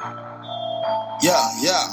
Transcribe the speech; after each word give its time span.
Yeah, 0.00 1.44
yeah. 1.60 1.86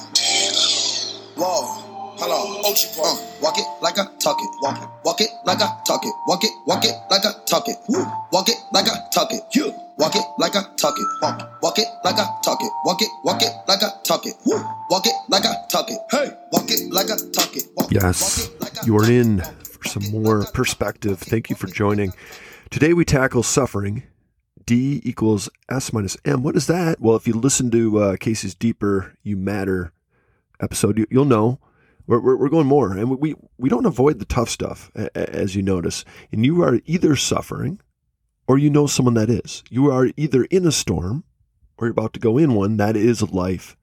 Whoa. 1.35 1.83
Hold 2.17 2.31
on. 2.31 2.63
Ochi 2.63 2.87
uh, 2.97 3.41
walk 3.41 3.57
it 3.59 3.67
like 3.81 3.99
I 3.99 4.05
talk 4.19 4.37
it. 4.39 4.49
Walk 4.61 4.81
it. 4.81 4.89
Walk 5.03 5.21
it 5.21 5.29
like 5.45 5.61
I 5.61 5.67
talk 5.85 6.05
it. 6.05 6.13
Walk 6.25 6.43
it. 6.43 6.51
Walk 6.65 6.85
it 6.85 6.93
like 7.11 7.25
I 7.25 7.33
talk 7.45 7.67
it. 7.67 7.75
Woo. 7.89 8.05
Walk 8.31 8.47
it 8.47 8.55
like 8.71 8.87
I 8.87 8.95
talk 9.11 9.33
it. 9.33 9.41
You. 9.53 9.73
Walk 9.97 10.15
it 10.15 10.23
like 10.39 10.55
I 10.55 10.63
talk 10.77 10.95
it. 10.97 11.07
Walk 11.21 11.41
it. 11.41 11.47
Walk 11.61 11.79
it 11.79 11.87
like 12.05 12.17
I 12.17 12.25
talk 12.43 12.61
it. 12.61 12.71
Walk 12.85 13.01
it. 13.01 13.09
Walk 13.25 13.41
it 13.41 13.51
like 13.67 13.83
I 13.83 13.89
talk 14.03 14.25
it. 14.25 14.35
Woo. 14.45 14.63
Walk 14.89 15.05
it 15.05 15.13
like 15.27 15.45
I 15.45 15.53
talk 15.69 15.91
it. 15.91 15.99
Hey. 16.09 16.31
Walk 16.53 16.71
it 16.71 16.91
like 16.91 17.11
I 17.11 17.17
talk 17.33 17.55
it. 17.57 17.63
Walk 17.75 17.91
yes. 17.91 18.49
Like 18.61 18.85
you 18.85 18.95
are 18.97 19.11
in 19.11 19.41
for 19.41 19.83
some 19.89 20.09
more 20.11 20.45
perspective. 20.53 21.19
Thank 21.19 21.49
you 21.49 21.57
for 21.57 21.67
joining. 21.67 22.13
Today 22.69 22.93
we 22.93 23.03
tackle 23.03 23.43
suffering. 23.43 24.03
D 24.67 25.01
equals 25.03 25.49
S 25.69 25.91
minus 25.91 26.17
M. 26.25 26.43
What 26.43 26.57
is 26.57 26.67
that? 26.67 26.99
Well, 26.99 27.15
if 27.15 27.25
you 27.25 27.33
listen 27.33 27.71
to 27.71 27.97
uh, 27.97 28.17
Casey's 28.17 28.53
Deeper 28.53 29.15
You 29.23 29.37
Matter 29.37 29.93
episode, 30.59 30.99
you, 30.99 31.07
will 31.09 31.25
know 31.25 31.59
we're, 32.05 32.19
we're, 32.19 32.35
we're, 32.35 32.49
going 32.49 32.67
more. 32.67 32.91
And 32.91 33.17
we, 33.17 33.33
we 33.57 33.69
don't 33.69 33.85
avoid 33.85 34.19
the 34.19 34.25
tough 34.25 34.49
stuff, 34.49 34.91
as 35.15 35.55
you 35.55 35.63
notice. 35.63 36.03
And 36.31 36.45
you 36.45 36.61
are 36.63 36.81
either 36.85 37.15
suffering 37.15 37.79
or 38.45 38.57
you 38.57 38.69
know 38.69 38.87
someone 38.87 39.15
that 39.15 39.29
is. 39.29 39.63
You 39.69 39.89
are 39.89 40.09
either 40.17 40.43
in 40.43 40.67
a 40.67 40.71
storm 40.71 41.23
or 41.77 41.87
you're 41.87 41.93
about 41.93 42.13
to 42.13 42.19
go 42.19 42.37
in 42.37 42.53
one. 42.53 42.75
That 42.75 42.97
is 42.97 43.21
life. 43.21 43.77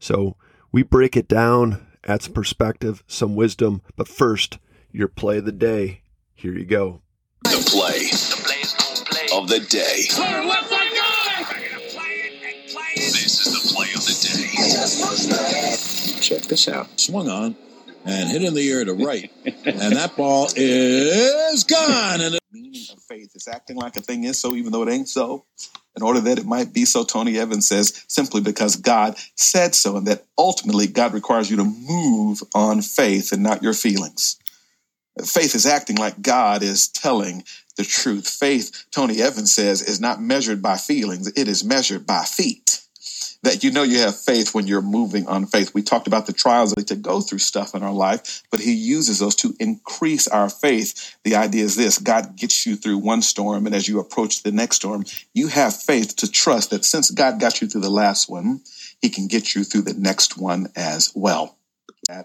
So 0.00 0.36
we 0.72 0.82
break 0.82 1.16
it 1.16 1.28
down, 1.28 1.86
add 2.04 2.22
some 2.22 2.32
perspective, 2.32 3.04
some 3.06 3.36
wisdom. 3.36 3.80
But 3.94 4.08
first, 4.08 4.58
your 4.90 5.08
play 5.08 5.38
of 5.38 5.44
the 5.44 5.52
day. 5.52 6.02
Here 6.34 6.52
you 6.52 6.64
go. 6.64 7.02
The 7.44 7.64
play, 7.70 8.10
of 9.36 9.48
the 9.48 9.60
day. 9.60 10.08
This 12.94 13.46
is 13.46 13.52
the 13.52 13.60
play 13.74 13.88
of 13.94 14.04
the 14.04 14.14
day. 16.14 16.20
Check 16.20 16.42
this 16.42 16.68
out. 16.68 16.98
Swung 16.98 17.28
on 17.28 17.56
and 18.04 18.30
hit 18.30 18.42
in 18.42 18.54
the 18.54 18.70
air 18.70 18.84
to 18.84 18.94
right. 18.94 19.30
and 19.44 19.96
that 19.96 20.16
ball 20.16 20.48
is 20.56 21.64
gone. 21.64 22.20
And 22.20 22.34
the 22.34 22.40
meaning 22.52 22.82
of 22.92 23.02
faith 23.02 23.32
is 23.34 23.48
acting 23.48 23.76
like 23.76 23.96
a 23.96 24.00
thing 24.00 24.24
is 24.24 24.38
so, 24.38 24.54
even 24.54 24.72
though 24.72 24.82
it 24.82 24.88
ain't 24.88 25.08
so. 25.08 25.44
In 25.96 26.02
order 26.02 26.20
that 26.20 26.38
it 26.38 26.46
might 26.46 26.72
be 26.72 26.84
so, 26.84 27.04
Tony 27.04 27.38
Evans 27.38 27.66
says, 27.66 28.04
simply 28.06 28.42
because 28.42 28.76
God 28.76 29.16
said 29.34 29.74
so, 29.74 29.96
and 29.96 30.06
that 30.06 30.24
ultimately 30.36 30.86
God 30.86 31.14
requires 31.14 31.50
you 31.50 31.56
to 31.56 31.64
move 31.64 32.42
on 32.54 32.82
faith 32.82 33.32
and 33.32 33.42
not 33.42 33.62
your 33.62 33.72
feelings. 33.72 34.38
Faith 35.24 35.54
is 35.54 35.64
acting 35.64 35.96
like 35.96 36.20
God 36.20 36.62
is 36.62 36.88
telling 36.88 37.44
the 37.76 37.84
truth. 37.84 38.28
Faith, 38.28 38.86
Tony 38.90 39.22
Evans 39.22 39.54
says, 39.54 39.82
is 39.82 40.00
not 40.00 40.20
measured 40.20 40.62
by 40.62 40.76
feelings, 40.76 41.28
it 41.36 41.48
is 41.48 41.64
measured 41.64 42.06
by 42.06 42.24
feet. 42.24 42.82
That 43.42 43.62
you 43.62 43.70
know 43.70 43.84
you 43.84 43.98
have 43.98 44.18
faith 44.18 44.54
when 44.54 44.66
you're 44.66 44.82
moving 44.82 45.28
on 45.28 45.46
faith. 45.46 45.72
We 45.72 45.82
talked 45.82 46.08
about 46.08 46.26
the 46.26 46.32
trials 46.32 46.74
to 46.74 46.96
go 46.96 47.20
through 47.20 47.38
stuff 47.38 47.74
in 47.74 47.82
our 47.82 47.92
life, 47.92 48.42
but 48.50 48.60
he 48.60 48.72
uses 48.72 49.20
those 49.20 49.36
to 49.36 49.54
increase 49.60 50.26
our 50.26 50.48
faith. 50.48 51.16
The 51.22 51.36
idea 51.36 51.64
is 51.64 51.76
this 51.76 51.98
God 51.98 52.36
gets 52.36 52.66
you 52.66 52.74
through 52.74 52.98
one 52.98 53.22
storm, 53.22 53.66
and 53.66 53.74
as 53.74 53.86
you 53.86 54.00
approach 54.00 54.42
the 54.42 54.50
next 54.50 54.76
storm, 54.76 55.04
you 55.32 55.46
have 55.48 55.80
faith 55.80 56.16
to 56.16 56.30
trust 56.30 56.70
that 56.70 56.84
since 56.84 57.10
God 57.10 57.38
got 57.38 57.60
you 57.60 57.68
through 57.68 57.82
the 57.82 57.90
last 57.90 58.28
one, 58.28 58.62
he 59.00 59.10
can 59.10 59.28
get 59.28 59.54
you 59.54 59.62
through 59.62 59.82
the 59.82 59.94
next 59.94 60.36
one 60.36 60.72
as 60.74 61.12
well 61.14 61.56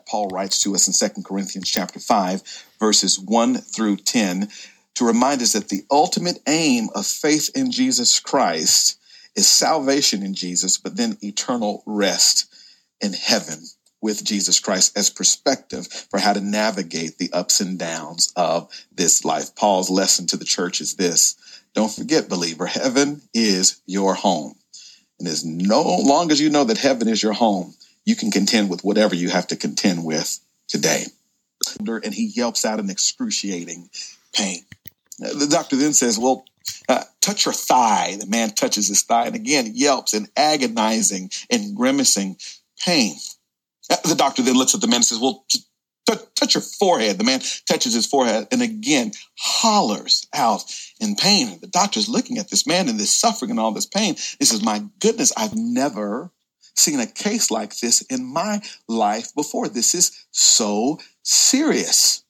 Paul 0.08 0.30
writes 0.30 0.62
to 0.62 0.76
us 0.76 0.88
in 0.88 1.10
2 1.10 1.24
Corinthians 1.24 1.70
chapter 1.70 2.00
5, 2.00 2.44
verses 2.80 3.20
1 3.20 3.58
through 3.58 3.98
10, 3.98 4.50
to 4.96 5.06
remind 5.06 5.42
us 5.42 5.54
that 5.54 5.70
the 5.70 5.84
ultimate 5.90 6.40
aim 6.48 6.90
of 6.96 7.06
faith 7.06 7.50
in 7.56 7.72
Jesus 7.72 8.20
Christ 8.20 9.00
is 9.36 9.48
salvation 9.48 10.24
in 10.24 10.34
Jesus, 10.34 10.78
but 10.78 10.98
then 10.98 11.18
eternal 11.22 11.84
rest 11.86 12.54
in 13.00 13.14
heaven 13.14 13.60
with 14.02 14.24
Jesus 14.24 14.60
Christ 14.60 14.98
as 14.98 15.10
perspective 15.10 15.88
for 15.88 16.20
how 16.20 16.34
to 16.34 16.42
navigate 16.42 17.18
the 17.18 17.32
ups 17.32 17.62
and 17.62 17.78
downs 17.78 18.34
of 18.36 18.70
this 18.92 19.24
life. 19.24 19.56
Paul's 19.56 19.90
lesson 19.90 20.28
to 20.28 20.38
the 20.38 20.46
church 20.46 20.82
is 20.82 20.96
this 20.96 21.36
don't 21.74 21.92
forget, 21.92 22.28
believer, 22.28 22.66
heaven 22.66 23.22
is 23.34 23.82
your 23.86 24.14
home. 24.14 24.56
And 25.20 25.28
as 25.28 25.46
no 25.46 25.82
long 25.82 26.32
as 26.32 26.42
you 26.42 26.50
know 26.50 26.64
that 26.66 26.78
heaven 26.78 27.08
is 27.08 27.22
your 27.22 27.34
home, 27.34 27.76
you 28.06 28.16
can 28.16 28.32
contend 28.32 28.70
with 28.70 28.84
whatever 28.84 29.16
you 29.16 29.30
have 29.30 29.48
to 29.48 29.56
contend 29.56 30.04
with 30.04 30.40
today. 30.68 31.06
And 31.80 32.14
he 32.14 32.26
yelps 32.26 32.66
out 32.66 32.80
in 32.80 32.90
excruciating 32.90 33.90
pain. 34.34 34.64
The 35.22 35.48
doctor 35.50 35.76
then 35.76 35.94
says, 35.94 36.18
Well, 36.18 36.46
uh, 36.90 37.04
touch 37.22 37.46
your 37.46 37.54
thigh. 37.54 38.18
The 38.20 38.28
man 38.28 38.52
touches 38.52 38.88
his 38.88 39.04
thigh 39.04 39.28
and 39.28 39.36
again 39.36 39.72
yelps 39.74 40.14
in 40.14 40.28
agonizing 40.36 41.32
and 41.50 41.76
grimacing 41.76 42.38
pain. 42.84 43.16
Uh, 43.90 43.98
the 44.08 44.16
doctor 44.16 44.42
then 44.42 44.56
looks 44.56 44.76
at 44.76 44.82
the 44.82 44.88
man 44.88 44.98
and 44.98 45.06
says, 45.06 45.20
Well, 45.20 45.46
t- 45.50 45.60
touch 46.36 46.56
your 46.56 46.62
forehead. 46.62 47.18
The 47.18 47.24
man 47.24 47.42
touches 47.68 47.94
his 47.94 48.06
forehead 48.06 48.48
and 48.52 48.62
again 48.62 49.12
hollers 49.38 50.28
out 50.34 50.64
in 51.00 51.16
pain. 51.16 51.60
The 51.62 51.68
doctor's 51.68 52.10
looking 52.10 52.38
at 52.38 52.50
this 52.50 52.66
man 52.68 52.90
and 52.90 53.00
this 53.00 53.14
suffering 53.14 53.52
and 53.52 53.60
all 53.60 53.72
this 53.72 53.86
pain. 53.86 54.16
He 54.40 54.46
says, 54.46 54.64
My 54.64 54.84
goodness, 55.00 55.32
I've 55.38 55.56
never 55.56 56.32
seen 56.76 57.00
a 57.00 57.08
case 57.08 57.52
like 57.52 57.78
this 57.78 58.02
in 58.04 58.26
my 58.26 58.62
life 58.88 59.34
before. 59.36 59.68
This 59.68 59.94
is 59.94 60.26
so 60.32 61.00
serious. 61.24 62.24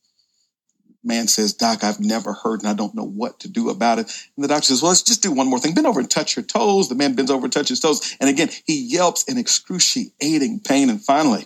Man 1.04 1.28
says, 1.28 1.54
Doc, 1.54 1.84
I've 1.84 2.00
never 2.00 2.34
heard 2.34 2.62
and 2.62 2.70
I 2.70 2.74
don't 2.74 2.94
know 2.94 3.06
what 3.06 3.40
to 3.40 3.48
do 3.48 3.70
about 3.70 3.98
it. 3.98 4.06
And 4.36 4.44
the 4.44 4.48
doctor 4.48 4.68
says, 4.68 4.82
Well, 4.82 4.92
let's 4.92 5.02
just 5.02 5.24
do 5.24 5.32
one 5.32 5.48
more 5.48 5.60
thing. 5.60 5.74
Bend 5.74 5.88
over 5.88 6.00
and 6.00 6.10
touch 6.10 6.36
your 6.36 6.46
toes. 6.46 6.90
The 6.90 6.96
man 6.96 7.16
bends 7.16 7.32
over 7.32 7.46
and 7.46 7.54
touches 7.54 7.70
his 7.70 7.80
toes. 7.80 8.16
And 8.20 8.30
again, 8.30 8.50
he 8.66 8.80
yelps 8.80 9.24
in 9.24 9.38
excruciating 9.38 10.60
pain. 10.60 10.90
And 10.90 11.04
finally, 11.04 11.46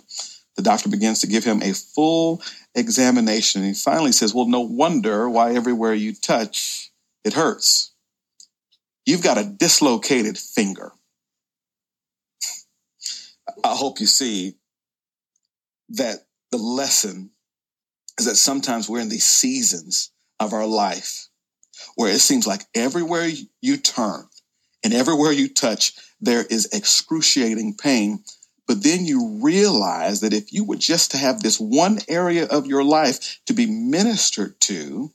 the 0.55 0.61
doctor 0.61 0.89
begins 0.89 1.19
to 1.21 1.27
give 1.27 1.45
him 1.45 1.61
a 1.61 1.73
full 1.73 2.41
examination. 2.73 3.61
And 3.61 3.69
he 3.69 3.73
finally 3.73 4.11
says, 4.11 4.33
Well, 4.33 4.47
no 4.47 4.61
wonder 4.61 5.29
why 5.29 5.53
everywhere 5.53 5.93
you 5.93 6.13
touch, 6.13 6.91
it 7.23 7.33
hurts. 7.33 7.93
You've 9.05 9.23
got 9.23 9.37
a 9.37 9.45
dislocated 9.45 10.37
finger. 10.37 10.91
I 13.63 13.75
hope 13.75 13.99
you 13.99 14.07
see 14.07 14.55
that 15.89 16.25
the 16.51 16.57
lesson 16.57 17.31
is 18.19 18.25
that 18.25 18.35
sometimes 18.35 18.89
we're 18.89 18.99
in 18.99 19.09
these 19.09 19.25
seasons 19.25 20.11
of 20.39 20.53
our 20.53 20.65
life 20.65 21.27
where 21.95 22.11
it 22.11 22.19
seems 22.19 22.47
like 22.47 22.61
everywhere 22.73 23.29
you 23.61 23.77
turn 23.77 24.27
and 24.83 24.93
everywhere 24.93 25.31
you 25.31 25.49
touch, 25.49 25.93
there 26.21 26.45
is 26.49 26.69
excruciating 26.73 27.75
pain. 27.75 28.23
But 28.67 28.83
then 28.83 29.05
you 29.05 29.39
realize 29.41 30.21
that 30.21 30.33
if 30.33 30.51
you 30.51 30.63
were 30.63 30.75
just 30.75 31.11
to 31.11 31.17
have 31.17 31.41
this 31.41 31.59
one 31.59 31.99
area 32.07 32.45
of 32.45 32.65
your 32.65 32.83
life 32.83 33.39
to 33.45 33.53
be 33.53 33.65
ministered 33.65 34.59
to, 34.61 35.11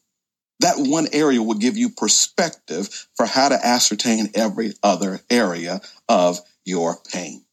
that 0.61 0.77
one 0.77 1.09
area 1.13 1.43
would 1.43 1.59
give 1.59 1.77
you 1.77 1.89
perspective 1.91 3.09
for 3.17 3.27
how 3.27 3.49
to 3.49 3.67
ascertain 3.67 4.31
every 4.35 4.75
other 4.83 5.21
area 5.31 5.81
of 6.09 6.39
your 6.65 6.99
pain 7.11 7.45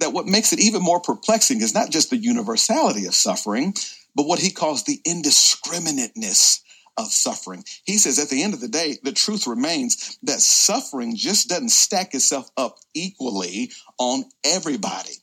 that 0.00 0.12
what 0.12 0.26
makes 0.26 0.52
it 0.52 0.60
even 0.60 0.82
more 0.82 1.00
perplexing 1.00 1.60
is 1.60 1.74
not 1.74 1.90
just 1.90 2.10
the 2.10 2.16
universality 2.16 3.06
of 3.06 3.14
suffering, 3.14 3.74
but 4.14 4.26
what 4.26 4.38
he 4.38 4.50
calls 4.50 4.84
the 4.84 5.00
indiscriminateness 5.06 6.60
of 6.96 7.06
suffering. 7.06 7.64
He 7.84 7.98
says 7.98 8.18
at 8.18 8.28
the 8.28 8.42
end 8.42 8.54
of 8.54 8.60
the 8.60 8.68
day, 8.68 8.98
the 9.02 9.12
truth 9.12 9.46
remains 9.46 10.18
that 10.22 10.40
suffering 10.40 11.16
just 11.16 11.48
doesn't 11.48 11.70
stack 11.70 12.14
itself 12.14 12.48
up 12.56 12.76
equally 12.94 13.72
on 13.98 14.24
everybody. 14.44 15.14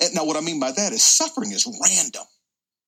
And 0.00 0.14
now, 0.14 0.24
what 0.24 0.36
I 0.36 0.40
mean 0.40 0.60
by 0.60 0.72
that 0.72 0.92
is 0.92 1.02
suffering 1.02 1.52
is 1.52 1.66
random. 1.66 2.24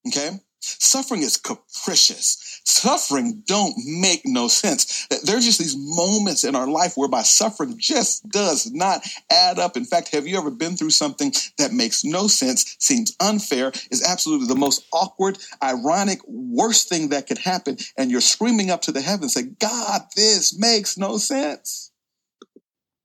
Okay. 0.07 0.31
Suffering 0.63 1.21
is 1.21 1.37
capricious. 1.37 2.61
Suffering 2.65 3.43
don't 3.45 3.75
make 3.85 4.21
no 4.25 4.47
sense. 4.47 5.07
There's 5.23 5.45
just 5.45 5.59
these 5.59 5.75
moments 5.77 6.43
in 6.43 6.55
our 6.55 6.67
life 6.67 6.93
whereby 6.95 7.23
suffering 7.23 7.75
just 7.77 8.27
does 8.29 8.71
not 8.71 9.05
add 9.29 9.59
up. 9.59 9.75
In 9.75 9.85
fact, 9.85 10.13
have 10.13 10.27
you 10.27 10.37
ever 10.37 10.51
been 10.51 10.77
through 10.77 10.91
something 10.91 11.33
that 11.57 11.73
makes 11.73 12.05
no 12.05 12.27
sense, 12.27 12.77
seems 12.79 13.15
unfair, 13.19 13.71
is 13.91 14.03
absolutely 14.07 14.47
the 14.47 14.55
most 14.55 14.87
awkward, 14.93 15.37
ironic, 15.61 16.19
worst 16.25 16.87
thing 16.87 17.09
that 17.09 17.27
could 17.27 17.37
happen, 17.37 17.77
and 17.97 18.09
you're 18.09 18.21
screaming 18.21 18.71
up 18.71 18.81
to 18.83 18.91
the 18.91 19.01
heavens, 19.01 19.33
say, 19.33 19.43
God, 19.59 20.01
this 20.15 20.57
makes 20.57 20.97
no 20.97 21.17
sense. 21.17 21.91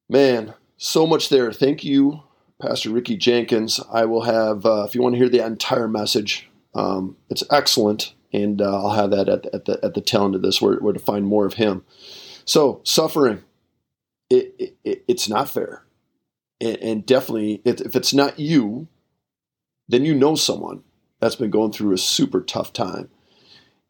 Man, 0.09 0.55
so 0.77 1.07
much 1.07 1.29
there. 1.29 1.53
Thank 1.53 1.85
you, 1.85 2.23
Pastor 2.61 2.91
Ricky 2.91 3.17
Jenkins. 3.17 3.81
I 3.93 4.05
will 4.05 4.23
have, 4.23 4.65
uh, 4.65 4.85
if 4.89 4.95
you 4.95 5.03
want 5.03 5.15
to 5.15 5.19
hear 5.19 5.29
the 5.29 5.45
entire 5.45 5.89
message, 5.89 6.48
um, 6.75 7.17
it's 7.31 7.45
excellent, 7.51 8.15
and 8.33 8.61
uh, 8.61 8.83
I'll 8.83 8.91
have 8.91 9.11
that 9.11 9.29
at, 9.29 9.47
at, 9.55 9.65
the 9.65 9.81
at 9.83 9.95
the 9.95 10.01
tail 10.01 10.25
end 10.25 10.35
of 10.35 10.43
this, 10.43 10.61
where, 10.61 10.77
where 10.77 10.93
to 10.93 10.99
find 10.99 11.27
more 11.27 11.47
of 11.47 11.55
him. 11.55 11.85
So 12.45 12.81
suffering, 12.85 13.43
it, 14.31 14.77
it 14.85 15.05
it's 15.09 15.29
not 15.29 15.49
fair, 15.49 15.85
and, 16.61 16.77
and 16.79 17.07
definitely 17.07 17.63
if 17.65 17.97
it's 17.97 18.13
not 18.13 18.39
you, 18.39 18.89
then 19.89 20.05
you 20.05 20.15
know 20.15 20.35
someone 20.35 20.83
that's 21.21 21.37
been 21.37 21.51
going 21.51 21.73
through 21.73 21.95
a 21.95 21.99
super 21.99 22.41
tough 22.41 22.73
time, 22.73 23.09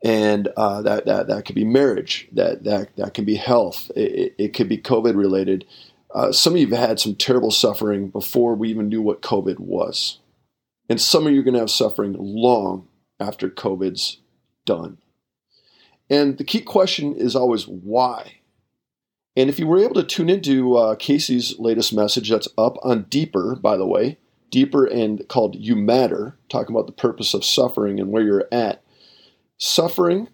and 0.03 0.49
uh, 0.57 0.81
that 0.83 1.07
that 1.07 1.27
that 1.27 1.45
could 1.45 1.57
be 1.57 1.65
marriage, 1.65 2.29
that 2.33 2.65
that 2.65 2.97
that 2.97 3.15
can 3.15 3.25
be 3.25 3.35
health, 3.37 3.91
it, 3.97 4.13
it, 4.13 4.35
it 4.39 4.55
could 4.55 4.69
be 4.69 4.79
COVID 4.79 5.17
related. 5.17 5.67
uh, 6.15 6.33
some 6.33 6.55
of 6.55 6.61
you 6.61 6.69
have 6.69 6.89
had 6.89 7.01
some 7.01 7.15
terrible 7.15 7.51
suffering 7.51 8.09
before 8.09 8.55
we 8.55 8.71
even 8.71 8.89
knew 8.89 9.03
what 9.03 9.23
COVID 9.23 9.59
was. 9.59 10.19
And 10.89 11.01
some 11.01 11.27
of 11.27 11.33
you 11.33 11.41
are 11.41 11.45
going 11.45 11.55
to 11.55 11.61
have 11.61 11.71
suffering 11.71 12.17
long 12.19 12.89
after 13.21 13.51
COVID's 13.51 14.19
done. 14.65 14.99
And 16.11 16.39
the 16.39 16.45
key 16.45 16.61
question 16.63 17.15
is 17.15 17.37
always 17.37 17.69
why? 17.69 18.39
And 19.37 19.49
if 19.49 19.59
you 19.59 19.67
were 19.67 19.79
able 19.79 19.95
to 19.95 20.03
tune 20.03 20.31
into 20.31 20.77
uh, 20.77 20.95
Casey's 20.97 21.59
latest 21.59 21.93
message, 21.93 22.31
that's 22.31 22.49
up 22.57 22.77
on 22.83 23.05
Deeper, 23.05 23.55
by 23.55 23.77
the 23.77 23.87
way, 23.87 24.19
Deeper 24.51 24.85
and 24.85 25.29
called 25.29 25.55
You 25.55 25.77
Matter, 25.77 26.37
talking 26.49 26.75
about 26.75 26.87
the 26.87 26.93
purpose 26.93 27.35
of 27.35 27.45
suffering 27.45 28.01
and 28.01 28.11
where 28.11 28.23
you're 28.23 28.49
at. 28.51 28.83
Suffering 29.59 30.29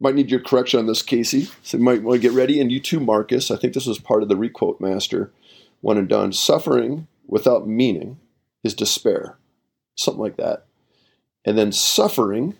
might 0.00 0.14
need 0.14 0.30
your 0.30 0.40
correction 0.40 0.78
on 0.80 0.86
this, 0.86 1.02
Casey. 1.02 1.48
So 1.62 1.78
you 1.78 1.82
might 1.84 2.02
want 2.02 2.20
to 2.20 2.28
get 2.28 2.36
ready. 2.36 2.60
And 2.60 2.70
you 2.70 2.78
too, 2.78 3.00
Marcus. 3.00 3.50
I 3.50 3.56
think 3.56 3.72
this 3.74 3.86
was 3.86 3.98
part 3.98 4.22
of 4.22 4.28
the 4.28 4.36
requote 4.36 4.80
master, 4.80 5.32
one 5.80 5.96
and 5.96 6.08
done. 6.08 6.32
Suffering 6.32 7.08
without 7.26 7.66
meaning 7.66 8.18
is 8.62 8.74
despair, 8.74 9.38
something 9.96 10.22
like 10.22 10.36
that. 10.36 10.66
And 11.44 11.58
then 11.58 11.72
suffering 11.72 12.56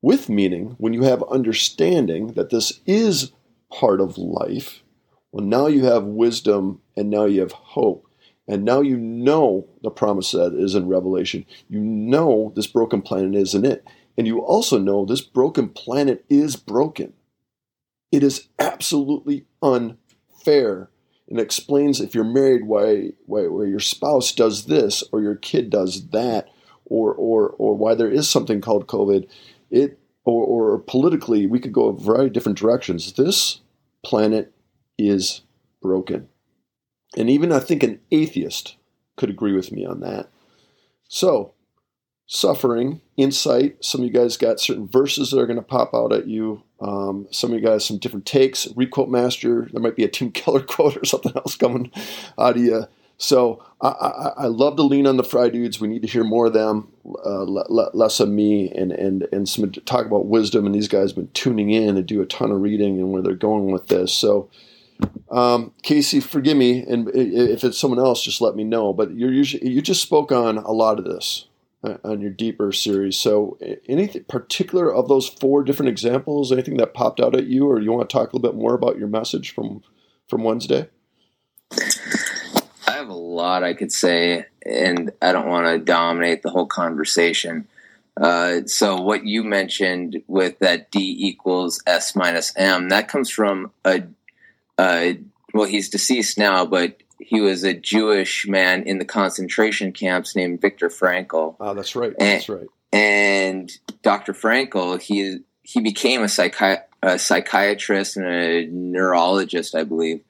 with 0.00 0.28
meaning, 0.28 0.74
when 0.78 0.92
you 0.92 1.04
have 1.04 1.22
understanding 1.24 2.28
that 2.32 2.50
this 2.50 2.80
is 2.86 3.32
part 3.70 4.00
of 4.00 4.18
life, 4.18 4.82
well, 5.30 5.44
now 5.44 5.66
you 5.66 5.84
have 5.84 6.04
wisdom 6.04 6.80
and 6.96 7.08
now 7.08 7.24
you 7.24 7.40
have 7.40 7.52
hope. 7.52 8.06
And 8.48 8.64
now 8.64 8.80
you 8.80 8.96
know 8.96 9.68
the 9.82 9.90
promise 9.90 10.32
that 10.32 10.54
is 10.54 10.74
in 10.74 10.88
Revelation. 10.88 11.46
You 11.68 11.78
know 11.80 12.52
this 12.56 12.66
broken 12.66 13.00
planet 13.00 13.34
isn't 13.34 13.64
it. 13.64 13.86
And 14.18 14.26
you 14.26 14.40
also 14.40 14.78
know 14.78 15.04
this 15.04 15.20
broken 15.20 15.68
planet 15.68 16.24
is 16.28 16.56
broken. 16.56 17.14
It 18.10 18.22
is 18.22 18.48
absolutely 18.58 19.46
unfair. 19.62 20.90
And 21.28 21.40
explains 21.40 22.00
if 22.00 22.14
you're 22.14 22.24
married 22.24 22.66
why, 22.66 23.12
why, 23.24 23.46
why 23.46 23.64
your 23.64 23.80
spouse 23.80 24.32
does 24.32 24.66
this 24.66 25.02
or 25.12 25.22
your 25.22 25.36
kid 25.36 25.70
does 25.70 26.08
that 26.08 26.48
or, 26.92 27.14
or, 27.14 27.48
or 27.50 27.74
why 27.74 27.94
there 27.94 28.10
is 28.10 28.28
something 28.28 28.60
called 28.60 28.86
COVID. 28.86 29.26
It 29.70 29.98
or, 30.24 30.44
or 30.44 30.78
politically, 30.78 31.46
we 31.46 31.58
could 31.58 31.72
go 31.72 31.88
a 31.88 31.98
variety 31.98 32.26
of 32.26 32.32
different 32.32 32.58
directions. 32.58 33.14
This 33.14 33.60
planet 34.04 34.52
is 34.98 35.42
broken. 35.80 36.28
And 37.16 37.28
even 37.28 37.50
I 37.50 37.58
think 37.58 37.82
an 37.82 38.00
atheist 38.12 38.76
could 39.16 39.30
agree 39.30 39.52
with 39.52 39.72
me 39.72 39.84
on 39.84 40.00
that. 40.00 40.28
So, 41.08 41.54
suffering, 42.26 43.00
insight. 43.16 43.84
Some 43.84 44.02
of 44.02 44.06
you 44.06 44.12
guys 44.12 44.36
got 44.36 44.60
certain 44.60 44.86
verses 44.86 45.30
that 45.30 45.40
are 45.40 45.46
going 45.46 45.56
to 45.56 45.62
pop 45.62 45.92
out 45.92 46.12
at 46.12 46.28
you. 46.28 46.62
Um, 46.80 47.26
some 47.30 47.52
of 47.52 47.58
you 47.58 47.66
guys, 47.66 47.84
some 47.84 47.98
different 47.98 48.24
takes. 48.24 48.68
Requote 48.76 49.08
master. 49.08 49.68
There 49.72 49.82
might 49.82 49.96
be 49.96 50.04
a 50.04 50.08
Tim 50.08 50.30
Keller 50.32 50.62
quote 50.62 50.96
or 50.96 51.04
something 51.04 51.32
else 51.34 51.56
coming 51.56 51.90
out 52.38 52.56
of 52.56 52.62
you. 52.62 52.84
So 53.22 53.64
I, 53.80 53.88
I, 53.88 54.32
I, 54.36 54.46
love 54.46 54.74
to 54.76 54.82
lean 54.82 55.06
on 55.06 55.16
the 55.16 55.22
Fry 55.22 55.48
dudes. 55.48 55.80
We 55.80 55.86
need 55.86 56.02
to 56.02 56.08
hear 56.08 56.24
more 56.24 56.46
of 56.46 56.54
them, 56.54 56.88
uh, 57.24 57.44
less 57.44 58.18
of 58.18 58.28
me, 58.28 58.68
and 58.72 58.90
and 58.90 59.28
and 59.32 59.48
some 59.48 59.70
talk 59.70 60.06
about 60.06 60.26
wisdom. 60.26 60.66
And 60.66 60.74
these 60.74 60.88
guys 60.88 61.10
have 61.10 61.16
been 61.16 61.30
tuning 61.32 61.70
in 61.70 61.96
and 61.96 62.04
do 62.04 62.20
a 62.20 62.26
ton 62.26 62.50
of 62.50 62.60
reading 62.60 62.98
and 62.98 63.12
where 63.12 63.22
they're 63.22 63.34
going 63.34 63.70
with 63.70 63.86
this. 63.86 64.12
So, 64.12 64.50
um, 65.30 65.72
Casey, 65.84 66.18
forgive 66.18 66.56
me, 66.56 66.80
and 66.82 67.08
if 67.14 67.62
it's 67.62 67.78
someone 67.78 68.00
else, 68.00 68.24
just 68.24 68.40
let 68.40 68.56
me 68.56 68.64
know. 68.64 68.92
But 68.92 69.14
you're 69.14 69.32
usually 69.32 69.70
you 69.70 69.82
just 69.82 70.02
spoke 70.02 70.32
on 70.32 70.58
a 70.58 70.72
lot 70.72 70.98
of 70.98 71.04
this 71.04 71.46
uh, 71.84 71.98
on 72.02 72.20
your 72.20 72.32
deeper 72.32 72.72
series. 72.72 73.16
So, 73.16 73.56
anything 73.88 74.24
particular 74.24 74.92
of 74.92 75.06
those 75.06 75.28
four 75.28 75.62
different 75.62 75.90
examples? 75.90 76.50
Anything 76.50 76.76
that 76.78 76.92
popped 76.92 77.20
out 77.20 77.36
at 77.36 77.46
you, 77.46 77.70
or 77.70 77.80
you 77.80 77.92
want 77.92 78.10
to 78.10 78.12
talk 78.12 78.32
a 78.32 78.36
little 78.36 78.50
bit 78.50 78.60
more 78.60 78.74
about 78.74 78.98
your 78.98 79.06
message 79.06 79.54
from 79.54 79.84
from 80.26 80.42
Wednesday? 80.42 80.88
Lot 83.32 83.64
I 83.64 83.74
could 83.74 83.92
say, 83.92 84.46
and 84.64 85.12
I 85.20 85.32
don't 85.32 85.48
want 85.48 85.66
to 85.66 85.78
dominate 85.78 86.42
the 86.42 86.50
whole 86.50 86.66
conversation. 86.66 87.66
Uh, 88.20 88.60
so 88.66 89.00
what 89.00 89.24
you 89.24 89.42
mentioned 89.42 90.22
with 90.26 90.58
that 90.58 90.90
D 90.90 91.16
equals 91.18 91.82
S 91.86 92.14
minus 92.14 92.52
M, 92.56 92.90
that 92.90 93.08
comes 93.08 93.30
from 93.30 93.72
a, 93.84 94.02
a 94.78 95.18
well, 95.54 95.66
he's 95.66 95.88
deceased 95.88 96.38
now, 96.38 96.66
but 96.66 97.02
he 97.18 97.40
was 97.40 97.64
a 97.64 97.72
Jewish 97.72 98.46
man 98.46 98.82
in 98.82 98.98
the 98.98 99.04
concentration 99.04 99.92
camps 99.92 100.36
named 100.36 100.60
Viktor 100.60 100.88
Frankl. 100.88 101.56
Oh, 101.60 101.74
that's 101.74 101.94
right. 101.96 102.12
And, 102.18 102.28
that's 102.28 102.48
right. 102.48 102.66
And 102.92 103.72
Dr. 104.02 104.32
Frankl, 104.32 105.00
he 105.00 105.40
he 105.62 105.80
became 105.80 106.22
a, 106.22 106.26
psychi- 106.26 106.82
a 107.02 107.18
psychiatrist 107.18 108.16
and 108.16 108.26
a 108.26 108.66
neurologist, 108.66 109.74
I 109.74 109.84
believe 109.84 110.22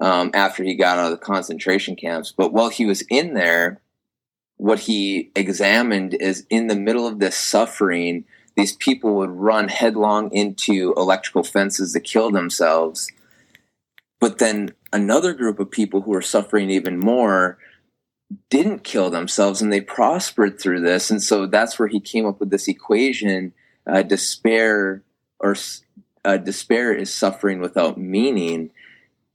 um, 0.00 0.30
after 0.34 0.62
he 0.62 0.74
got 0.74 0.98
out 0.98 1.12
of 1.12 1.18
the 1.18 1.24
concentration 1.24 1.96
camps. 1.96 2.32
But 2.36 2.52
while 2.52 2.68
he 2.68 2.86
was 2.86 3.02
in 3.10 3.34
there, 3.34 3.80
what 4.56 4.80
he 4.80 5.30
examined 5.34 6.14
is 6.14 6.46
in 6.50 6.66
the 6.66 6.76
middle 6.76 7.06
of 7.06 7.18
this 7.18 7.36
suffering, 7.36 8.24
these 8.56 8.74
people 8.74 9.14
would 9.16 9.30
run 9.30 9.68
headlong 9.68 10.32
into 10.32 10.92
electrical 10.96 11.44
fences 11.44 11.92
to 11.92 12.00
kill 12.00 12.30
themselves. 12.30 13.10
But 14.20 14.38
then 14.38 14.74
another 14.92 15.32
group 15.32 15.60
of 15.60 15.70
people 15.70 16.02
who 16.02 16.10
were 16.10 16.22
suffering 16.22 16.70
even 16.70 16.98
more 16.98 17.58
didn't 18.50 18.84
kill 18.84 19.10
themselves 19.10 19.62
and 19.62 19.72
they 19.72 19.80
prospered 19.80 20.60
through 20.60 20.80
this. 20.80 21.10
And 21.10 21.22
so 21.22 21.46
that's 21.46 21.78
where 21.78 21.88
he 21.88 22.00
came 22.00 22.26
up 22.26 22.40
with 22.40 22.50
this 22.50 22.68
equation 22.68 23.52
uh, 23.86 24.02
despair 24.02 25.02
or 25.40 25.56
uh, 26.24 26.36
despair 26.36 26.92
is 26.92 27.14
suffering 27.14 27.60
without 27.60 27.96
meaning 27.96 28.70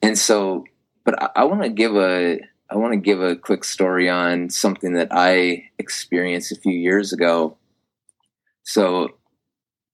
and 0.04 0.20
so, 0.20 0.66
but 1.06 1.22
I, 1.22 1.30
I 1.38 1.44
want 1.46 1.64
to 1.64 1.70
give 1.70 1.96
a 1.96 2.40
I 2.70 2.76
want 2.76 2.94
to 2.94 2.98
give 2.98 3.22
a 3.22 3.36
quick 3.36 3.64
story 3.64 4.10
on 4.10 4.50
something 4.50 4.94
that 4.94 5.10
I 5.12 5.70
experienced 5.78 6.52
a 6.52 6.60
few 6.60 6.74
years 6.74 7.14
ago. 7.14 7.58
So, 8.64 9.18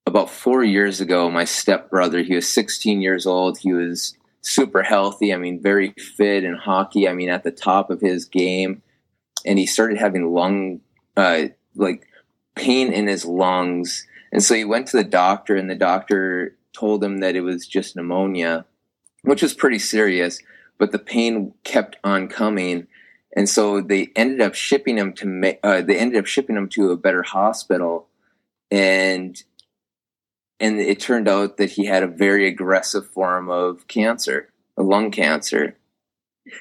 about 0.05 0.29
four 0.29 0.63
years 0.63 0.99
ago, 1.01 1.29
my 1.29 1.43
stepbrother, 1.43 2.23
he 2.23 2.35
was 2.35 2.47
16 2.47 3.01
years 3.01 3.25
old. 3.25 3.59
He 3.59 3.73
was 3.73 4.17
super 4.41 4.81
healthy. 4.81 5.33
I 5.33 5.37
mean, 5.37 5.61
very 5.61 5.91
fit 5.91 6.43
in 6.43 6.55
hockey. 6.55 7.07
I 7.07 7.13
mean, 7.13 7.29
at 7.29 7.43
the 7.43 7.51
top 7.51 7.89
of 7.89 8.01
his 8.01 8.25
game. 8.25 8.81
And 9.45 9.59
he 9.59 9.65
started 9.65 9.97
having 9.97 10.33
lung, 10.33 10.81
uh, 11.15 11.47
like 11.75 12.07
pain 12.55 12.91
in 12.91 13.07
his 13.07 13.25
lungs. 13.25 14.07
And 14.31 14.43
so 14.43 14.55
he 14.55 14.65
went 14.65 14.87
to 14.87 14.97
the 14.97 15.03
doctor, 15.03 15.55
and 15.55 15.69
the 15.69 15.75
doctor 15.75 16.55
told 16.73 17.03
him 17.03 17.19
that 17.19 17.35
it 17.35 17.41
was 17.41 17.67
just 17.67 17.95
pneumonia 17.95 18.65
which 19.23 19.41
was 19.41 19.53
pretty 19.53 19.79
serious, 19.79 20.39
but 20.77 20.91
the 20.91 20.99
pain 20.99 21.53
kept 21.63 21.97
on 22.03 22.27
coming. 22.27 22.87
And 23.35 23.47
so 23.47 23.81
they 23.81 24.09
ended 24.15 24.41
up 24.41 24.55
shipping 24.55 24.97
him 24.97 25.13
to 25.13 25.57
uh, 25.63 25.81
they 25.81 25.97
ended 25.97 26.19
up 26.19 26.25
shipping 26.25 26.55
him 26.55 26.67
to 26.69 26.91
a 26.91 26.97
better 26.97 27.23
hospital, 27.23 28.07
and 28.71 29.41
and 30.59 30.79
it 30.79 30.99
turned 30.99 31.27
out 31.27 31.57
that 31.57 31.71
he 31.71 31.85
had 31.85 32.03
a 32.03 32.07
very 32.07 32.47
aggressive 32.47 33.07
form 33.07 33.49
of 33.49 33.87
cancer, 33.87 34.51
a 34.77 34.83
lung 34.83 35.11
cancer. 35.11 35.77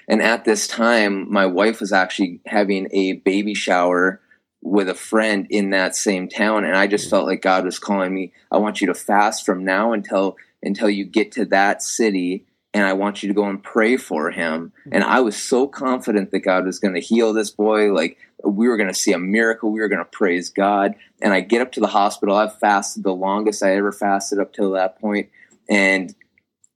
And 0.06 0.20
at 0.20 0.44
this 0.44 0.68
time, 0.68 1.32
my 1.32 1.46
wife 1.46 1.80
was 1.80 1.92
actually 1.92 2.40
having 2.44 2.88
a 2.92 3.14
baby 3.14 3.54
shower 3.54 4.20
with 4.62 4.88
a 4.88 4.94
friend 4.94 5.46
in 5.48 5.70
that 5.70 5.96
same 5.96 6.28
town, 6.28 6.64
and 6.64 6.76
I 6.76 6.86
just 6.86 7.08
felt 7.08 7.26
like 7.26 7.40
God 7.40 7.64
was 7.64 7.78
calling 7.78 8.14
me. 8.14 8.32
I 8.50 8.58
want 8.58 8.82
you 8.82 8.88
to 8.88 8.94
fast 8.94 9.46
from 9.46 9.64
now 9.64 9.92
until 9.92 10.36
until 10.62 10.90
you 10.90 11.04
get 11.04 11.32
to 11.32 11.44
that 11.46 11.82
city 11.82 12.44
and 12.74 12.84
I 12.84 12.92
want 12.92 13.22
you 13.22 13.28
to 13.28 13.34
go 13.34 13.44
and 13.44 13.62
pray 13.62 13.96
for 13.96 14.30
him. 14.30 14.72
And 14.92 15.02
mm-hmm. 15.02 15.12
I 15.12 15.20
was 15.20 15.36
so 15.36 15.66
confident 15.66 16.30
that 16.30 16.40
God 16.40 16.66
was 16.66 16.78
going 16.78 16.94
to 16.94 17.00
heal 17.00 17.32
this 17.32 17.50
boy. 17.50 17.92
Like 17.92 18.18
we 18.44 18.68
were 18.68 18.76
going 18.76 18.88
to 18.88 18.94
see 18.94 19.12
a 19.12 19.18
miracle. 19.18 19.70
We 19.70 19.80
were 19.80 19.88
going 19.88 20.04
to 20.04 20.04
praise 20.04 20.50
God. 20.50 20.94
And 21.20 21.32
I 21.32 21.40
get 21.40 21.62
up 21.62 21.72
to 21.72 21.80
the 21.80 21.88
hospital. 21.88 22.36
I've 22.36 22.58
fasted 22.58 23.04
the 23.04 23.14
longest 23.14 23.62
I 23.62 23.76
ever 23.76 23.92
fasted 23.92 24.38
up 24.38 24.52
till 24.52 24.72
that 24.72 25.00
point, 25.00 25.30
and 25.68 26.14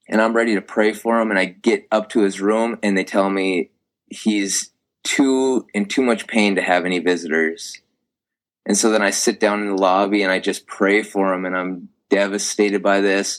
and 0.09 0.21
I'm 0.21 0.35
ready 0.35 0.55
to 0.55 0.63
pray 0.63 0.93
for 0.93 1.21
him. 1.21 1.31
And 1.31 1.39
I 1.39 1.45
get 1.45 1.87
up 1.93 2.09
to 2.11 2.21
his 2.21 2.41
room, 2.41 2.79
and 2.83 2.97
they 2.97 3.05
tell 3.05 3.31
me 3.31 3.71
he's 4.09 4.71
too 5.05 5.67
in 5.75 5.87
too 5.87 6.03
much 6.03 6.27
pain 6.27 6.57
to 6.57 6.63
have 6.63 6.85
any 6.85 6.99
visitors. 6.99 7.81
And 8.65 8.77
so 8.79 8.91
then 8.91 9.03
I 9.03 9.11
sit 9.11 9.41
down 9.41 9.61
in 9.61 9.69
the 9.69 9.83
lobby 9.83 10.23
and 10.23 10.31
I 10.31 10.39
just 10.39 10.67
pray 10.67 11.03
for 11.03 11.35
him, 11.35 11.45
and 11.45 11.57
I'm 11.57 11.89
devastated 12.09 12.83
by 12.83 13.01
this 13.01 13.39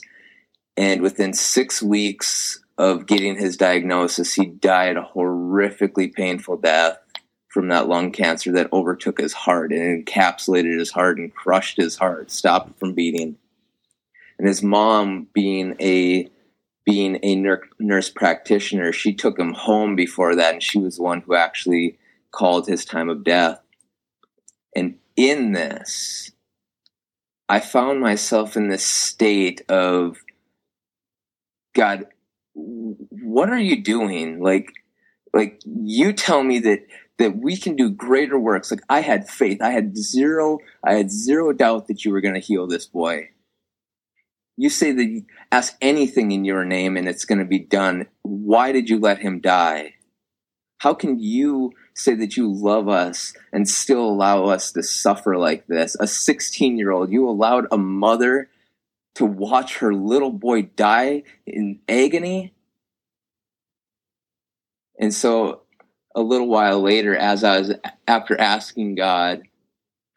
and 0.76 1.02
within 1.02 1.32
six 1.32 1.82
weeks 1.82 2.60
of 2.76 3.06
getting 3.06 3.36
his 3.36 3.56
diagnosis, 3.56 4.34
he 4.34 4.46
died 4.46 4.96
a 4.96 5.10
horrifically 5.14 6.12
painful 6.12 6.56
death 6.56 6.98
from 7.48 7.68
that 7.68 7.86
lung 7.86 8.10
cancer 8.10 8.50
that 8.52 8.72
overtook 8.72 9.20
his 9.20 9.32
heart 9.32 9.72
and 9.72 10.04
encapsulated 10.04 10.76
his 10.76 10.90
heart 10.90 11.18
and 11.18 11.32
crushed 11.32 11.76
his 11.76 11.96
heart, 11.96 12.30
stopped 12.30 12.78
from 12.80 12.94
beating. 12.94 13.36
And 14.38 14.48
his 14.48 14.62
mom, 14.62 15.28
being 15.32 15.76
a 15.80 16.28
being 16.84 17.18
a 17.22 17.36
nurse 17.78 18.10
practitioner, 18.10 18.92
she 18.92 19.14
took 19.14 19.38
him 19.38 19.54
home 19.54 19.96
before 19.96 20.34
that, 20.34 20.54
and 20.54 20.62
she 20.62 20.78
was 20.78 20.96
the 20.96 21.02
one 21.02 21.22
who 21.22 21.34
actually 21.34 21.96
called 22.30 22.66
his 22.66 22.84
time 22.84 23.08
of 23.08 23.24
death. 23.24 23.60
And 24.76 24.98
in 25.16 25.52
this, 25.52 26.32
I 27.48 27.60
found 27.60 28.00
myself 28.00 28.56
in 28.56 28.68
this 28.68 28.84
state 28.84 29.62
of 29.70 30.23
God, 31.74 32.06
what 32.54 33.50
are 33.50 33.58
you 33.58 33.82
doing? 33.82 34.40
Like, 34.40 34.72
like 35.32 35.60
you 35.64 36.12
tell 36.12 36.42
me 36.42 36.60
that 36.60 36.86
that 37.18 37.36
we 37.36 37.56
can 37.56 37.76
do 37.76 37.90
greater 37.90 38.38
works. 38.38 38.70
Like 38.70 38.82
I 38.88 39.00
had 39.00 39.28
faith. 39.28 39.60
I 39.60 39.70
had 39.70 39.96
zero 39.96 40.58
I 40.84 40.94
had 40.94 41.10
zero 41.10 41.52
doubt 41.52 41.88
that 41.88 42.04
you 42.04 42.12
were 42.12 42.20
going 42.20 42.34
to 42.34 42.40
heal 42.40 42.66
this 42.66 42.86
boy. 42.86 43.30
You 44.56 44.70
say 44.70 44.92
that 44.92 45.04
you 45.04 45.24
ask 45.50 45.76
anything 45.80 46.30
in 46.30 46.44
your 46.44 46.64
name 46.64 46.96
and 46.96 47.08
it's 47.08 47.24
going 47.24 47.40
to 47.40 47.44
be 47.44 47.58
done. 47.58 48.06
Why 48.22 48.70
did 48.72 48.88
you 48.88 49.00
let 49.00 49.18
him 49.18 49.40
die? 49.40 49.94
How 50.78 50.94
can 50.94 51.18
you 51.18 51.72
say 51.94 52.14
that 52.14 52.36
you 52.36 52.52
love 52.52 52.88
us 52.88 53.32
and 53.52 53.68
still 53.68 54.04
allow 54.04 54.44
us 54.44 54.70
to 54.72 54.82
suffer 54.82 55.36
like 55.36 55.66
this? 55.66 55.96
A 55.98 56.06
16 56.06 56.78
year 56.78 56.92
old, 56.92 57.10
you 57.10 57.28
allowed 57.28 57.66
a 57.72 57.78
mother 57.78 58.48
to 59.14 59.24
watch 59.24 59.78
her 59.78 59.94
little 59.94 60.32
boy 60.32 60.62
die 60.62 61.22
in 61.46 61.80
agony? 61.88 62.52
And 64.98 65.12
so 65.12 65.62
a 66.14 66.22
little 66.22 66.48
while 66.48 66.80
later, 66.80 67.16
as 67.16 67.44
I 67.44 67.58
was 67.58 67.74
after 68.06 68.40
asking 68.40 68.94
God 68.94 69.42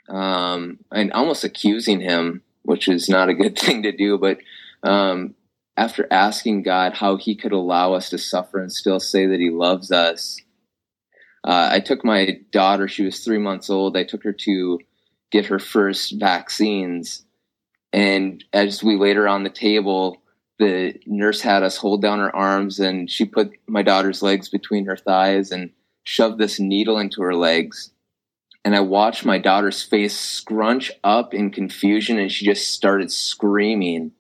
um, 0.10 0.80
and 0.92 1.12
almost 1.14 1.44
accusing 1.44 2.00
him, 2.00 2.44
which 2.64 2.88
is 2.88 3.10
not 3.10 3.30
a 3.30 3.34
good 3.34 3.58
thing 3.60 3.84
to 3.84 3.92
do, 3.92 4.18
but 4.18 4.40
um, 4.84 5.36
after 5.76 6.08
asking 6.12 6.64
God 6.64 6.94
how 6.94 7.18
He 7.18 7.36
could 7.36 7.52
allow 7.52 7.94
us 7.94 8.10
to 8.10 8.18
suffer 8.18 8.60
and 8.60 8.72
still 8.72 9.00
say 9.00 9.28
that 9.28 9.40
He 9.40 9.50
loves 9.50 9.92
us, 9.92 10.40
uh, 11.44 11.70
I 11.72 11.80
took 11.80 12.04
my 12.04 12.40
daughter. 12.52 12.88
She 12.88 13.04
was 13.04 13.24
three 13.24 13.38
months 13.38 13.70
old. 13.70 13.96
I 13.96 14.04
took 14.04 14.24
her 14.24 14.34
to 14.34 14.80
get 15.32 15.46
her 15.46 15.60
first 15.60 16.20
vaccines, 16.20 17.24
and 17.94 18.44
as 18.54 18.84
we 18.84 18.98
laid 18.98 19.16
her 19.16 19.28
on 19.28 19.44
the 19.44 19.50
table, 19.50 20.22
the 20.60 21.00
nurse 21.06 21.42
had 21.42 21.64
us 21.64 21.78
hold 21.78 22.02
down 22.02 22.20
her 22.20 22.36
arms, 22.36 22.80
and 22.80 23.10
she 23.10 23.26
put 23.26 23.52
my 23.68 23.84
daughter's 23.84 24.22
legs 24.22 24.50
between 24.50 24.86
her 24.86 24.98
thighs 24.98 25.52
and 25.52 25.72
shoved 26.04 26.40
this 26.40 26.60
needle 26.60 26.98
into 26.98 27.22
her 27.22 27.36
legs. 27.36 27.92
And 28.66 28.76
I 28.76 28.82
watched 28.82 29.24
my 29.24 29.38
daughter's 29.38 29.84
face 29.84 30.18
scrunch 30.18 30.92
up 31.04 31.34
in 31.34 31.52
confusion, 31.52 32.18
and 32.18 32.32
she 32.32 32.46
just 32.46 32.70
started 32.72 33.12
screaming. 33.12 34.12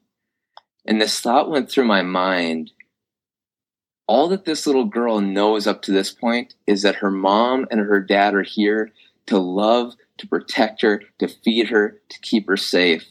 And 0.85 1.01
this 1.01 1.19
thought 1.19 1.49
went 1.49 1.69
through 1.69 1.85
my 1.85 2.01
mind. 2.01 2.71
All 4.07 4.29
that 4.29 4.45
this 4.45 4.65
little 4.65 4.85
girl 4.85 5.19
knows 5.19 5.67
up 5.67 5.81
to 5.81 5.91
this 5.91 6.13
point 6.13 6.53
is 6.65 6.83
that 6.83 6.95
her 6.95 7.11
mom 7.11 7.67
and 7.69 7.81
her 7.81 7.99
dad 7.99 8.35
are 8.35 8.43
here 8.43 8.93
to 9.25 9.37
love, 9.37 9.95
to 10.17 10.27
protect 10.27 10.81
her, 10.81 11.03
to 11.19 11.27
feed 11.27 11.69
her, 11.69 11.99
to 12.07 12.19
keep 12.21 12.47
her 12.47 12.55
safe. 12.55 13.05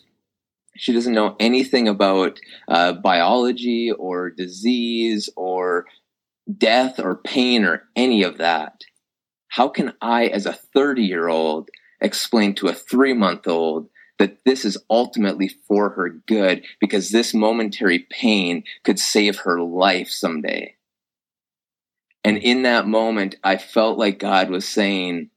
She 0.76 0.92
doesn't 0.92 1.14
know 1.14 1.36
anything 1.40 1.88
about 1.88 2.40
uh, 2.68 2.94
biology 2.94 3.90
or 3.90 4.30
disease 4.30 5.28
or 5.36 5.86
death 6.58 6.98
or 6.98 7.16
pain 7.16 7.64
or 7.64 7.84
any 7.96 8.22
of 8.22 8.38
that. 8.38 8.84
How 9.48 9.68
can 9.68 9.94
I, 10.00 10.26
as 10.26 10.46
a 10.46 10.52
30 10.52 11.02
year 11.02 11.28
old, 11.28 11.70
explain 12.00 12.54
to 12.56 12.68
a 12.68 12.74
three 12.74 13.14
month 13.14 13.46
old 13.46 13.88
that 14.18 14.44
this 14.44 14.64
is 14.64 14.78
ultimately 14.88 15.48
for 15.48 15.90
her 15.90 16.08
good 16.08 16.64
because 16.80 17.10
this 17.10 17.34
momentary 17.34 18.00
pain 18.10 18.64
could 18.84 18.98
save 18.98 19.38
her 19.40 19.60
life 19.60 20.08
someday? 20.08 20.74
And 22.24 22.38
in 22.38 22.62
that 22.62 22.88
moment, 22.88 23.36
I 23.44 23.56
felt 23.56 23.98
like 23.98 24.18
God 24.18 24.50
was 24.50 24.66
saying, 24.66 25.30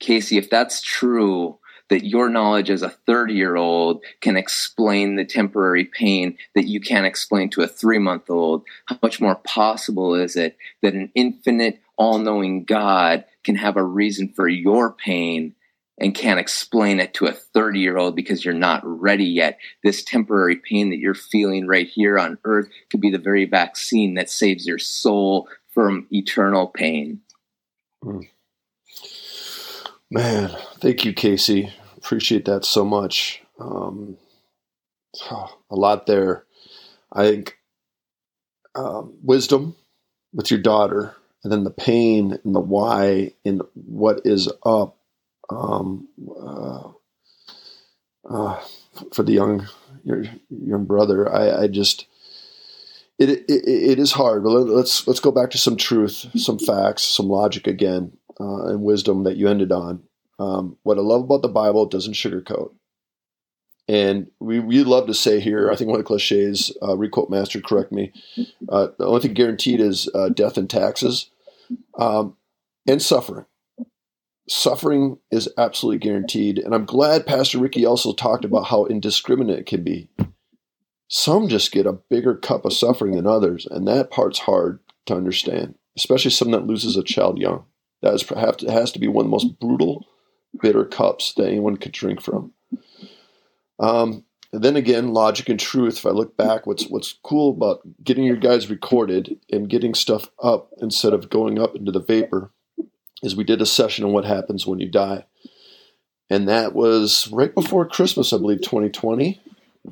Casey, 0.00 0.36
if 0.36 0.50
that's 0.50 0.82
true, 0.82 1.58
that 1.90 2.06
your 2.06 2.28
knowledge 2.28 2.70
as 2.70 2.82
a 2.82 2.90
30 2.90 3.34
year 3.34 3.56
old 3.56 4.02
can 4.20 4.36
explain 4.36 5.16
the 5.16 5.24
temporary 5.24 5.84
pain 5.84 6.36
that 6.54 6.66
you 6.66 6.80
can't 6.80 7.06
explain 7.06 7.50
to 7.50 7.62
a 7.62 7.68
three 7.68 7.98
month 7.98 8.30
old. 8.30 8.64
How 8.86 8.98
much 9.02 9.20
more 9.20 9.36
possible 9.36 10.14
is 10.14 10.36
it 10.36 10.56
that 10.82 10.94
an 10.94 11.10
infinite, 11.14 11.80
all 11.96 12.18
knowing 12.18 12.64
God 12.64 13.24
can 13.44 13.56
have 13.56 13.76
a 13.76 13.82
reason 13.82 14.32
for 14.34 14.48
your 14.48 14.92
pain 14.92 15.54
and 16.00 16.14
can't 16.14 16.38
explain 16.38 17.00
it 17.00 17.14
to 17.14 17.26
a 17.26 17.32
30 17.32 17.80
year 17.80 17.96
old 17.96 18.14
because 18.14 18.44
you're 18.44 18.54
not 18.54 18.82
ready 18.84 19.26
yet? 19.26 19.58
This 19.82 20.04
temporary 20.04 20.56
pain 20.56 20.90
that 20.90 20.98
you're 20.98 21.14
feeling 21.14 21.66
right 21.66 21.88
here 21.88 22.18
on 22.18 22.38
earth 22.44 22.68
could 22.90 23.00
be 23.00 23.10
the 23.10 23.18
very 23.18 23.46
vaccine 23.46 24.14
that 24.14 24.30
saves 24.30 24.66
your 24.66 24.78
soul 24.78 25.48
from 25.72 26.06
eternal 26.10 26.66
pain. 26.66 27.20
Mm. 28.04 28.28
Man, 30.10 30.50
thank 30.78 31.04
you, 31.04 31.12
Casey. 31.12 31.72
Appreciate 31.98 32.46
that 32.46 32.64
so 32.64 32.84
much. 32.84 33.42
Um, 33.60 34.16
a 35.30 35.76
lot 35.76 36.06
there. 36.06 36.44
I 37.12 37.28
think 37.28 37.58
um, 38.74 39.14
wisdom 39.22 39.76
with 40.32 40.50
your 40.50 40.60
daughter, 40.60 41.14
and 41.44 41.52
then 41.52 41.64
the 41.64 41.70
pain 41.70 42.38
and 42.44 42.54
the 42.54 42.60
why 42.60 43.32
and 43.44 43.62
what 43.74 44.22
is 44.24 44.50
up 44.64 44.96
um, 45.50 46.08
uh, 46.40 46.88
uh, 48.28 48.60
for 49.12 49.22
the 49.22 49.32
young 49.32 49.68
your 50.04 50.24
young 50.48 50.86
brother. 50.86 51.30
I, 51.30 51.64
I 51.64 51.68
just 51.68 52.06
it, 53.18 53.28
it, 53.30 53.44
it 53.48 53.98
is 53.98 54.12
hard, 54.12 54.42
but 54.42 54.50
let's 54.50 55.06
let's 55.06 55.20
go 55.20 55.32
back 55.32 55.50
to 55.50 55.58
some 55.58 55.76
truth, 55.76 56.26
some 56.36 56.58
facts, 56.58 57.04
some 57.04 57.28
logic 57.28 57.66
again 57.66 58.12
uh, 58.40 58.66
and 58.66 58.82
wisdom 58.82 59.24
that 59.24 59.36
you 59.36 59.48
ended 59.48 59.72
on. 59.72 60.02
Um, 60.38 60.76
what 60.82 60.98
I 60.98 61.02
love 61.02 61.24
about 61.24 61.42
the 61.42 61.48
Bible, 61.48 61.84
it 61.84 61.90
doesn't 61.90 62.14
sugarcoat. 62.14 62.72
And 63.88 64.30
we, 64.38 64.60
we 64.60 64.84
love 64.84 65.06
to 65.06 65.14
say 65.14 65.40
here, 65.40 65.70
I 65.70 65.76
think 65.76 65.88
one 65.88 65.98
of 65.98 66.04
the 66.04 66.08
cliches, 66.08 66.76
uh, 66.82 66.96
requote 66.96 67.30
master, 67.30 67.60
correct 67.60 67.90
me, 67.90 68.12
uh, 68.68 68.88
the 68.98 69.06
only 69.06 69.22
thing 69.22 69.34
guaranteed 69.34 69.80
is 69.80 70.08
uh, 70.14 70.28
death 70.28 70.58
and 70.58 70.68
taxes 70.68 71.30
um, 71.98 72.36
and 72.86 73.00
suffering. 73.00 73.46
Suffering 74.46 75.18
is 75.30 75.48
absolutely 75.56 75.98
guaranteed. 75.98 76.58
And 76.58 76.74
I'm 76.74 76.84
glad 76.84 77.26
Pastor 77.26 77.58
Ricky 77.58 77.86
also 77.86 78.12
talked 78.12 78.44
about 78.44 78.66
how 78.66 78.84
indiscriminate 78.84 79.60
it 79.60 79.66
can 79.66 79.82
be. 79.82 80.08
Some 81.08 81.48
just 81.48 81.72
get 81.72 81.86
a 81.86 81.92
bigger 81.92 82.34
cup 82.34 82.66
of 82.66 82.74
suffering 82.74 83.16
than 83.16 83.26
others, 83.26 83.66
and 83.66 83.88
that 83.88 84.10
part's 84.10 84.40
hard 84.40 84.80
to 85.06 85.14
understand, 85.14 85.74
especially 85.96 86.30
someone 86.30 86.60
that 86.60 86.66
loses 86.66 86.96
a 86.98 87.02
child 87.02 87.38
young. 87.38 87.64
That 88.02 88.14
is 88.14 88.22
perhaps 88.22 88.62
it 88.62 88.70
has 88.70 88.92
to 88.92 88.98
be 88.98 89.08
one 89.08 89.24
of 89.24 89.26
the 89.26 89.32
most 89.32 89.58
brutal, 89.58 90.06
bitter 90.60 90.84
cups 90.84 91.34
that 91.34 91.48
anyone 91.48 91.76
could 91.76 91.92
drink 91.92 92.20
from. 92.20 92.52
Um, 93.80 94.24
and 94.52 94.62
then 94.62 94.76
again, 94.76 95.12
logic 95.12 95.48
and 95.48 95.60
truth. 95.60 95.98
If 95.98 96.06
I 96.06 96.10
look 96.10 96.36
back, 96.36 96.66
what's 96.66 96.86
what's 96.86 97.18
cool 97.22 97.50
about 97.50 97.80
getting 98.02 98.24
your 98.24 98.36
guys 98.36 98.70
recorded 98.70 99.38
and 99.50 99.68
getting 99.68 99.94
stuff 99.94 100.30
up 100.42 100.70
instead 100.80 101.12
of 101.12 101.28
going 101.28 101.58
up 101.58 101.76
into 101.76 101.92
the 101.92 102.02
vapor 102.02 102.50
is 103.22 103.36
we 103.36 103.44
did 103.44 103.60
a 103.60 103.66
session 103.66 104.04
on 104.04 104.12
what 104.12 104.24
happens 104.24 104.66
when 104.66 104.78
you 104.78 104.88
die, 104.88 105.26
and 106.30 106.48
that 106.48 106.74
was 106.74 107.28
right 107.30 107.54
before 107.54 107.86
Christmas, 107.86 108.32
I 108.32 108.38
believe, 108.38 108.62
2020. 108.62 109.40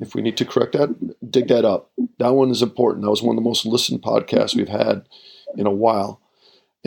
If 0.01 0.15
we 0.15 0.21
need 0.21 0.37
to 0.37 0.45
correct 0.45 0.73
that, 0.73 1.31
dig 1.31 1.47
that 1.47 1.65
up. 1.65 1.91
That 2.19 2.33
one 2.33 2.49
is 2.49 2.61
important. 2.61 3.03
That 3.03 3.09
was 3.09 3.23
one 3.23 3.37
of 3.37 3.43
the 3.43 3.47
most 3.47 3.65
listened 3.65 4.01
podcasts 4.01 4.55
we've 4.55 4.67
had 4.67 5.07
in 5.55 5.65
a 5.65 5.71
while. 5.71 6.21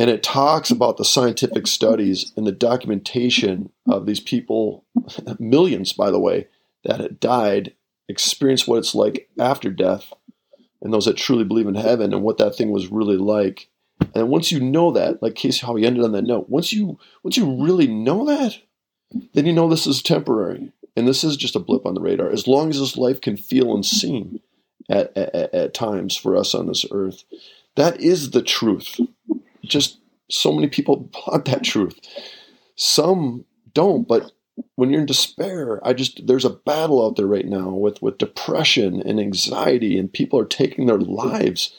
And 0.00 0.08
it 0.08 0.22
talks 0.22 0.70
about 0.70 0.96
the 0.96 1.04
scientific 1.04 1.66
studies 1.66 2.32
and 2.34 2.46
the 2.46 2.52
documentation 2.52 3.70
of 3.86 4.06
these 4.06 4.18
people, 4.18 4.86
millions, 5.38 5.92
by 5.92 6.10
the 6.10 6.18
way, 6.18 6.48
that 6.84 7.00
had 7.00 7.20
died, 7.20 7.74
experience 8.08 8.66
what 8.66 8.78
it's 8.78 8.94
like 8.94 9.28
after 9.38 9.68
death, 9.68 10.10
and 10.80 10.90
those 10.90 11.04
that 11.04 11.18
truly 11.18 11.44
believe 11.44 11.66
in 11.66 11.74
heaven 11.74 12.14
and 12.14 12.22
what 12.22 12.38
that 12.38 12.56
thing 12.56 12.70
was 12.70 12.88
really 12.88 13.18
like. 13.18 13.68
And 14.14 14.30
once 14.30 14.50
you 14.50 14.58
know 14.58 14.90
that, 14.92 15.22
like 15.22 15.34
Casey, 15.34 15.66
how 15.66 15.74
he 15.74 15.84
ended 15.84 16.02
on 16.02 16.12
that 16.12 16.24
note, 16.24 16.48
once 16.48 16.72
you 16.72 16.98
once 17.22 17.36
you 17.36 17.62
really 17.62 17.86
know 17.86 18.24
that, 18.24 18.58
then 19.34 19.44
you 19.44 19.52
know 19.52 19.68
this 19.68 19.86
is 19.86 20.00
temporary 20.00 20.72
and 20.96 21.06
this 21.06 21.22
is 21.22 21.36
just 21.36 21.56
a 21.56 21.60
blip 21.60 21.84
on 21.84 21.92
the 21.92 22.00
radar. 22.00 22.30
As 22.30 22.48
long 22.48 22.70
as 22.70 22.80
this 22.80 22.96
life 22.96 23.20
can 23.20 23.36
feel 23.36 23.74
and 23.74 23.84
seem 23.84 24.40
at, 24.88 25.14
at, 25.14 25.52
at 25.52 25.74
times 25.74 26.16
for 26.16 26.38
us 26.38 26.54
on 26.54 26.68
this 26.68 26.86
earth, 26.90 27.24
that 27.76 28.00
is 28.00 28.30
the 28.30 28.42
truth. 28.42 28.98
Just 29.64 29.98
so 30.30 30.52
many 30.52 30.68
people 30.68 31.10
want 31.26 31.44
that 31.46 31.64
truth. 31.64 31.98
Some 32.76 33.44
don't, 33.74 34.06
but 34.06 34.32
when 34.74 34.90
you're 34.90 35.00
in 35.00 35.06
despair, 35.06 35.86
I 35.86 35.92
just 35.92 36.26
there's 36.26 36.44
a 36.44 36.50
battle 36.50 37.04
out 37.04 37.16
there 37.16 37.26
right 37.26 37.46
now 37.46 37.70
with 37.70 38.00
with 38.02 38.18
depression 38.18 39.02
and 39.02 39.20
anxiety, 39.20 39.98
and 39.98 40.12
people 40.12 40.38
are 40.38 40.46
taking 40.46 40.86
their 40.86 40.98
lives. 40.98 41.74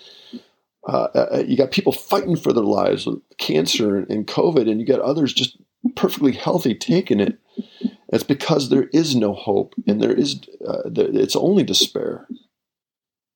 Uh, 0.88 1.08
uh, 1.14 1.28
uh 1.34 1.44
you 1.46 1.58
got 1.58 1.72
people 1.72 1.92
fighting 1.92 2.36
for 2.36 2.54
their 2.54 2.64
lives 2.64 3.06
with 3.06 3.22
cancer 3.38 3.98
and 3.98 4.28
COVID, 4.28 4.70
and 4.70 4.80
you 4.80 4.86
got 4.86 5.00
others 5.00 5.34
just 5.34 5.58
perfectly 5.96 6.32
healthy 6.32 6.76
taking 6.76 7.20
it. 7.20 7.40
It's 8.10 8.24
because 8.24 8.70
there 8.70 8.90
is 8.94 9.16
no 9.16 9.34
hope, 9.34 9.74
and 9.88 10.02
there 10.02 10.14
is 10.14 10.42
uh, 10.68 10.90
it's 10.96 11.36
only 11.36 11.64
despair. 11.64 12.28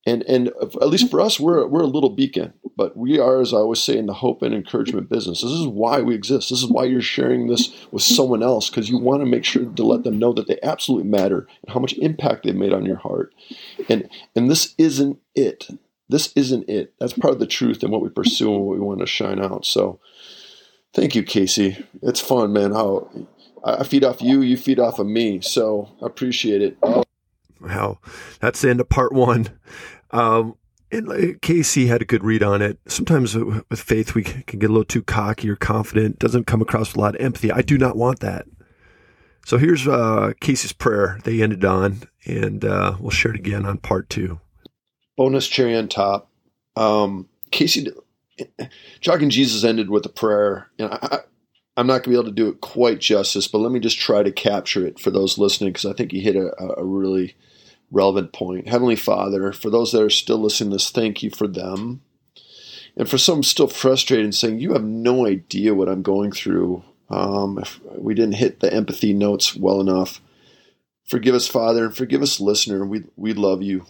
And 0.08 0.22
and 0.24 0.50
at 0.50 0.88
least 0.90 1.10
for 1.10 1.20
us, 1.20 1.40
we're 1.40 1.66
we're 1.66 1.82
a 1.82 1.88
little 1.88 2.12
beacon, 2.12 2.54
but 2.78 2.96
we 2.96 3.18
are, 3.18 3.42
as 3.42 3.54
I 3.54 3.58
always 3.58 3.82
say, 3.82 3.98
in 3.98 4.06
the 4.06 4.14
hope 4.14 4.44
and 4.44 4.54
encouragement 4.54 5.10
business. 5.10 5.42
This 5.42 5.52
is 5.52 5.66
why 5.68 6.02
we 6.02 6.14
exist. 6.14 6.50
This 6.52 6.62
is 6.62 6.70
why 6.70 6.84
you're 6.84 7.02
sharing 7.02 7.48
this 7.48 7.74
with 7.92 8.04
someone 8.04 8.44
else 8.44 8.70
because 8.70 8.88
you 8.88 9.00
want 9.00 9.22
to 9.22 9.26
make 9.26 9.44
sure 9.44 9.66
to 9.66 9.84
let 9.84 10.04
them 10.04 10.20
know 10.20 10.32
that 10.34 10.48
they 10.48 10.60
absolutely 10.62 11.10
matter 11.10 11.48
and 11.64 11.74
how 11.74 11.80
much 11.80 11.94
impact 11.94 12.44
they've 12.44 12.56
made 12.56 12.72
on 12.74 12.86
your 12.86 12.98
heart. 12.98 13.34
And 13.90 14.08
and 14.36 14.50
this 14.50 14.76
isn't 14.78 15.20
it. 15.34 15.70
this 16.10 16.32
isn't 16.36 16.70
it. 16.70 16.94
That's 17.00 17.14
part 17.14 17.34
of 17.34 17.40
the 17.40 17.48
truth 17.48 17.82
and 17.84 17.92
what 17.92 18.02
we 18.02 18.10
pursue 18.10 18.54
and 18.54 18.64
what 18.64 18.76
we 18.78 18.82
want 18.82 19.00
to 19.00 19.06
shine 19.08 19.44
out. 19.44 19.66
So 19.66 20.00
thank 20.94 21.16
you, 21.16 21.24
Casey. 21.24 21.84
It's 22.02 22.20
fun, 22.20 22.54
man. 22.54 22.72
How 22.74 23.10
I 23.64 23.84
feed 23.84 24.04
off 24.04 24.22
you, 24.22 24.42
you 24.42 24.58
feed 24.58 24.80
off 24.80 25.00
of 25.00 25.08
me. 25.08 25.42
So 25.42 25.90
I 26.02 26.06
appreciate 26.06 26.62
it. 26.62 26.78
Wow. 27.60 28.00
That's 28.40 28.62
the 28.62 28.70
end 28.70 28.80
of 28.80 28.90
part 28.90 29.12
one. 29.14 29.48
Um, 30.12 30.56
and 30.92 31.42
Casey 31.42 31.88
had 31.88 32.02
a 32.02 32.06
good 32.06 32.24
read 32.24 32.44
on 32.44 32.62
it. 32.62 32.80
Sometimes 32.88 33.36
with 33.36 33.82
faith, 33.82 34.16
we 34.16 34.24
can 34.24 34.60
get 34.60 34.70
a 34.70 34.74
little 34.74 34.86
too 34.86 35.04
cocky 35.04 35.50
or 35.50 35.56
confident. 35.56 36.20
Doesn't 36.20 36.48
come 36.48 36.62
across 36.62 36.90
with 36.90 36.98
a 36.98 37.02
lot 37.02 37.16
of 37.16 37.22
empathy. 37.22 37.52
I 37.52 37.62
do 37.62 37.78
not 37.78 37.98
want 37.98 38.20
that. 38.20 38.46
So 39.46 39.58
here's 39.58 39.88
uh, 39.88 40.34
Casey's 40.40 40.74
prayer 40.74 41.20
they 41.24 41.42
ended 41.42 41.66
on, 41.66 42.04
and 42.26 42.64
uh, 42.64 42.96
we'll 43.00 43.12
share 43.12 43.32
it 43.32 43.40
again 43.40 43.66
on 43.66 43.78
part 43.78 44.10
two 44.10 44.40
bonus 45.18 45.48
cherry 45.48 45.76
on 45.76 45.88
top. 45.88 46.30
Um, 46.76 47.28
Casey, 47.52 47.88
Jogging 49.00 49.30
Jesus 49.30 49.64
ended 49.64 49.90
with 49.90 50.06
a 50.06 50.10
prayer. 50.10 50.70
Know, 50.78 50.90
I, 51.02 51.20
am 51.78 51.88
not 51.88 52.04
going 52.04 52.04
to 52.04 52.10
be 52.10 52.16
able 52.16 52.24
to 52.26 52.32
do 52.32 52.50
it 52.50 52.62
quite 52.62 53.00
justice, 53.00 53.48
but 53.48 53.60
let 53.60 53.72
me 53.72 53.80
just 53.80 53.98
try 53.98 54.24
to 54.24 54.32
capture 54.32 54.86
it 54.86 55.00
for 55.00 55.12
those 55.12 55.38
listening 55.38 55.72
because 55.72 55.86
I 55.86 55.94
think 55.94 56.12
he 56.12 56.20
hit 56.20 56.36
a, 56.36 56.52
a, 56.78 56.84
really 56.84 57.36
relevant 57.92 58.34
point. 58.34 58.68
Heavenly 58.68 58.96
Father, 58.96 59.52
for 59.52 59.70
those 59.70 59.92
that 59.92 60.02
are 60.02 60.10
still 60.10 60.38
listening 60.38 60.72
to 60.72 60.76
this, 60.76 60.90
thank 60.90 61.24
you 61.24 61.30
for 61.30 61.48
them. 61.48 62.02
And 62.98 63.10
for 63.10 63.18
some 63.18 63.44
still 63.44 63.68
frustrated 63.68 64.26
and 64.26 64.36
saying, 64.36 64.60
you 64.60 64.74
have 64.74 64.84
no 64.84 65.26
idea 65.26 65.74
what 65.74 65.90
I'm 65.90 66.02
going 66.02 66.32
through. 66.32 66.84
Um, 67.10 67.60
if 67.60 67.80
we 67.98 68.14
didn't 68.14 68.36
hit 68.36 68.60
the 68.60 68.74
empathy 68.74 69.14
notes 69.14 69.56
well 69.56 69.82
enough, 69.82 70.22
forgive 71.04 71.36
us, 71.36 71.48
Father, 71.48 71.86
and 71.86 71.96
forgive 71.96 72.22
us, 72.22 72.40
listener. 72.40 72.82
And 72.82 72.90
we, 72.90 73.04
we 73.16 73.34
love 73.34 73.62
you. 73.62 73.86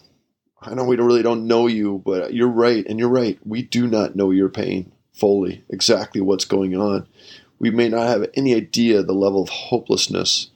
I 0.61 0.73
know 0.73 0.85
we 0.85 0.95
don't 0.95 1.05
really 1.05 1.21
don't 1.21 1.47
know 1.47 1.67
you, 1.67 2.01
but 2.03 2.33
you're 2.33 2.47
right, 2.47 2.85
and 2.87 2.97
you're 2.97 3.09
right. 3.09 3.37
We 3.45 3.61
do 3.61 3.85
not 3.85 4.15
know 4.15 4.31
your 4.31 4.49
pain 4.49 4.91
fully, 5.13 5.63
exactly 5.69 6.21
what's 6.21 6.45
going 6.45 6.75
on. 6.75 7.07
We 7.59 7.69
may 7.69 7.87
not 7.87 8.07
have 8.07 8.29
any 8.33 8.55
idea 8.55 9.03
the 9.03 9.13
level 9.13 9.43
of 9.43 9.49
hopelessness 9.49 10.49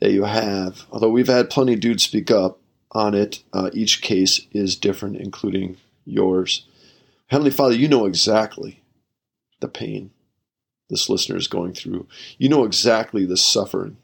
that 0.00 0.10
you 0.10 0.24
have. 0.24 0.84
Although 0.90 1.10
we've 1.10 1.28
had 1.28 1.50
plenty 1.50 1.74
of 1.74 1.80
dudes 1.80 2.02
speak 2.02 2.30
up 2.30 2.58
on 2.94 3.14
it, 3.14 3.42
uh, 3.52 3.70
each 3.72 4.02
case 4.02 4.46
is 4.52 4.76
different, 4.76 5.16
including 5.16 5.76
yours. 6.04 6.66
Heavenly 7.26 7.50
Father, 7.50 7.74
you 7.74 7.88
know 7.88 8.06
exactly 8.06 8.82
the 9.60 9.68
pain 9.68 10.10
this 10.90 11.08
listener 11.08 11.36
is 11.36 11.48
going 11.48 11.72
through. 11.72 12.06
You 12.38 12.48
know 12.48 12.64
exactly 12.64 13.24
the 13.24 13.36
suffering 13.36 13.96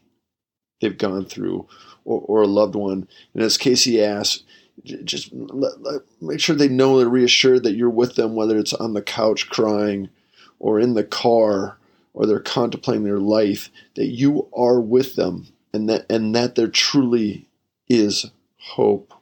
they've 0.81 0.97
gone 0.97 1.25
through, 1.25 1.67
or, 2.03 2.21
or 2.21 2.41
a 2.41 2.47
loved 2.47 2.75
one. 2.75 3.07
And 3.33 3.43
as 3.43 3.57
Casey 3.57 4.03
asks, 4.03 4.43
just 4.83 5.31
let, 5.31 5.81
let, 5.81 6.01
make 6.19 6.39
sure 6.39 6.55
they 6.55 6.67
know 6.67 6.97
they're 6.97 7.07
reassured 7.07 7.63
that 7.63 7.75
you're 7.75 7.89
with 7.89 8.15
them, 8.15 8.35
whether 8.35 8.57
it's 8.57 8.73
on 8.73 8.93
the 8.93 9.01
couch 9.01 9.47
crying 9.49 10.09
or 10.59 10.79
in 10.79 10.95
the 10.95 11.03
car 11.03 11.77
or 12.13 12.25
they're 12.25 12.39
contemplating 12.39 13.03
their 13.03 13.19
life, 13.19 13.69
that 13.95 14.07
you 14.07 14.47
are 14.53 14.81
with 14.81 15.15
them 15.15 15.47
and 15.73 15.87
that 15.87 16.05
and 16.09 16.35
that 16.35 16.55
there 16.55 16.67
truly 16.67 17.47
is 17.87 18.31
hope. 18.61 19.13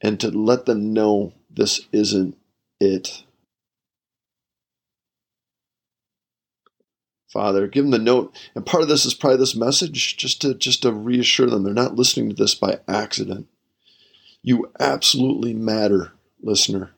And 0.00 0.20
to 0.20 0.30
let 0.30 0.66
them 0.66 0.92
know 0.92 1.34
this 1.50 1.86
isn't 1.92 2.36
it. 2.80 3.24
Father, 7.32 7.66
give 7.66 7.84
them 7.84 7.90
the 7.90 7.98
note, 7.98 8.34
and 8.54 8.64
part 8.64 8.82
of 8.82 8.88
this 8.88 9.04
is 9.04 9.12
probably 9.12 9.38
this 9.38 9.56
message, 9.56 10.16
just 10.16 10.40
to 10.40 10.54
just 10.54 10.82
to 10.82 10.92
reassure 10.92 11.50
them 11.50 11.62
they're 11.62 11.74
not 11.74 11.96
listening 11.96 12.30
to 12.30 12.34
this 12.34 12.54
by 12.54 12.78
accident 12.88 13.48
you 14.42 14.70
absolutely 14.78 15.54
matter, 15.54 16.12
listener. 16.40 16.92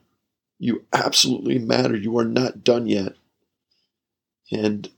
You 0.59 0.85
absolutely 0.93 1.57
matter. 1.57 1.95
You 1.95 2.17
are 2.17 2.25
not 2.25 2.63
done 2.63 2.87
yet. 2.87 3.13
And 4.51 4.89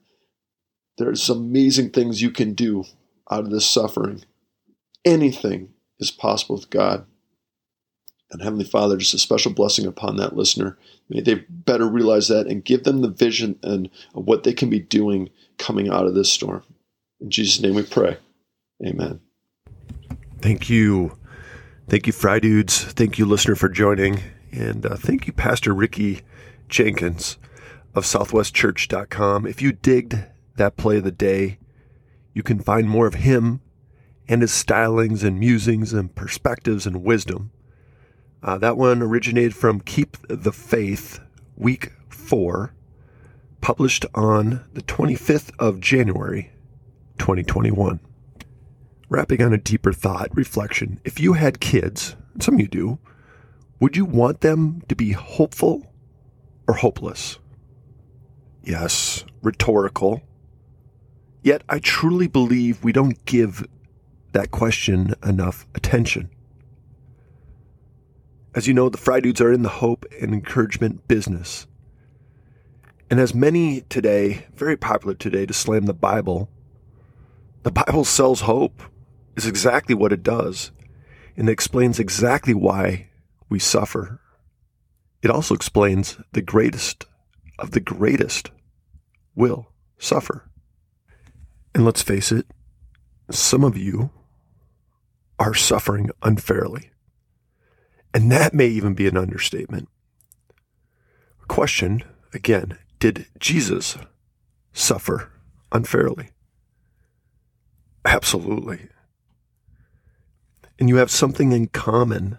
there's 0.97 1.29
amazing 1.29 1.91
things 1.91 2.21
you 2.21 2.31
can 2.31 2.53
do 2.53 2.83
out 3.31 3.45
of 3.45 3.51
this 3.51 3.65
suffering. 3.65 4.23
Anything 5.05 5.72
is 6.03 6.11
possible 6.11 6.55
with 6.55 6.69
God. 6.69 7.05
And 8.31 8.41
Heavenly 8.41 8.65
Father, 8.65 8.97
just 8.97 9.13
a 9.13 9.19
special 9.19 9.53
blessing 9.53 9.85
upon 9.85 10.17
that 10.17 10.35
listener. 10.35 10.77
May 11.07 11.21
they 11.21 11.45
better 11.49 11.87
realize 11.87 12.27
that 12.29 12.47
and 12.47 12.65
give 12.65 12.83
them 12.83 13.01
the 13.01 13.09
vision 13.09 13.59
and 13.61 13.89
what 14.13 14.43
they 14.43 14.53
can 14.53 14.69
be 14.69 14.79
doing 14.79 15.29
coming 15.57 15.89
out 15.89 16.07
of 16.07 16.15
this 16.15 16.31
storm. 16.31 16.63
In 17.21 17.29
Jesus' 17.29 17.61
name 17.61 17.75
we 17.75 17.83
pray. 17.83 18.17
Amen. 18.85 19.19
Thank 20.41 20.69
you. 20.69 21.17
Thank 21.87 22.07
you, 22.07 22.13
Fry 22.13 22.39
Dudes. 22.39 22.83
Thank 22.83 23.17
you, 23.17 23.25
listener, 23.25 23.55
for 23.55 23.69
joining. 23.69 24.21
And 24.51 24.85
uh, 24.85 24.95
thank 24.95 25.27
you, 25.27 25.33
Pastor 25.33 25.73
Ricky 25.73 26.21
Jenkins 26.69 27.37
of 27.93 28.03
SouthwestChurch.com. 28.03 29.45
If 29.45 29.61
you 29.61 29.71
digged 29.71 30.25
that 30.55 30.75
play 30.75 30.97
of 30.97 31.03
the 31.03 31.11
day, 31.11 31.59
you 32.33 32.41
can 32.41 32.59
find 32.59 32.89
more 32.89 33.05
of 33.05 33.15
him 33.15 33.61
and 34.27 34.41
his 34.41 34.51
stylings 34.51 35.23
and 35.23 35.39
musings 35.39 35.93
and 35.93 36.15
perspectives 36.15 36.85
and 36.85 37.03
wisdom. 37.03 37.51
Uh, 38.41 38.57
that 38.57 38.77
one 38.77 39.01
originated 39.01 39.55
from 39.55 39.79
Keep 39.79 40.17
the 40.27 40.51
Faith, 40.51 41.19
week 41.55 41.93
four, 42.09 42.73
published 43.61 44.05
on 44.13 44.65
the 44.73 44.81
25th 44.81 45.51
of 45.59 45.79
January, 45.79 46.51
2021 47.17 47.99
wrapping 49.13 49.43
on 49.43 49.53
a 49.53 49.57
deeper 49.59 49.93
thought, 49.93 50.35
reflection. 50.35 50.99
If 51.05 51.19
you 51.19 51.33
had 51.33 51.59
kids, 51.59 52.15
some 52.39 52.55
of 52.55 52.59
you 52.59 52.67
do, 52.67 52.97
would 53.79 53.95
you 53.95 54.05
want 54.05 54.41
them 54.41 54.81
to 54.89 54.95
be 54.95 55.11
hopeful 55.11 55.93
or 56.67 56.73
hopeless? 56.73 57.37
Yes, 58.63 59.23
rhetorical. 59.43 60.23
Yet 61.43 61.61
I 61.69 61.77
truly 61.77 62.27
believe 62.27 62.83
we 62.83 62.91
don't 62.91 63.23
give 63.25 63.67
that 64.33 64.51
question 64.51 65.13
enough 65.23 65.65
attention. 65.73 66.29
As 68.55 68.67
you 68.67 68.73
know, 68.73 68.89
the 68.89 68.97
Fry 68.97 69.19
Dudes 69.19 69.41
are 69.41 69.51
in 69.51 69.63
the 69.63 69.69
hope 69.69 70.05
and 70.21 70.33
encouragement 70.33 71.07
business. 71.07 71.65
And 73.09 73.19
as 73.19 73.33
many 73.33 73.81
today, 73.81 74.45
very 74.55 74.77
popular 74.77 75.15
today, 75.15 75.45
to 75.45 75.53
slam 75.53 75.85
the 75.85 75.93
Bible, 75.93 76.49
the 77.63 77.71
Bible 77.71 78.05
sells 78.05 78.41
hope 78.41 78.81
is 79.35 79.47
exactly 79.47 79.95
what 79.95 80.13
it 80.13 80.21
does, 80.21 80.71
and 81.35 81.49
it 81.49 81.51
explains 81.51 81.99
exactly 81.99 82.53
why 82.53 83.09
we 83.49 83.59
suffer. 83.59 84.19
It 85.21 85.31
also 85.31 85.55
explains 85.55 86.17
the 86.33 86.41
greatest 86.41 87.05
of 87.59 87.71
the 87.71 87.79
greatest 87.79 88.51
will 89.35 89.71
suffer. 89.97 90.49
And 91.73 91.85
let's 91.85 92.01
face 92.01 92.31
it, 92.31 92.45
some 93.31 93.63
of 93.63 93.77
you 93.77 94.11
are 95.39 95.53
suffering 95.53 96.09
unfairly. 96.21 96.91
And 98.13 98.31
that 98.31 98.53
may 98.53 98.67
even 98.67 98.93
be 98.93 99.07
an 99.07 99.17
understatement. 99.17 99.89
Question 101.47 102.03
again 102.33 102.77
Did 102.99 103.27
Jesus 103.39 103.97
suffer 104.73 105.31
unfairly? 105.71 106.29
Absolutely 108.05 108.89
and 110.79 110.89
you 110.89 110.97
have 110.97 111.11
something 111.11 111.51
in 111.51 111.67
common 111.67 112.37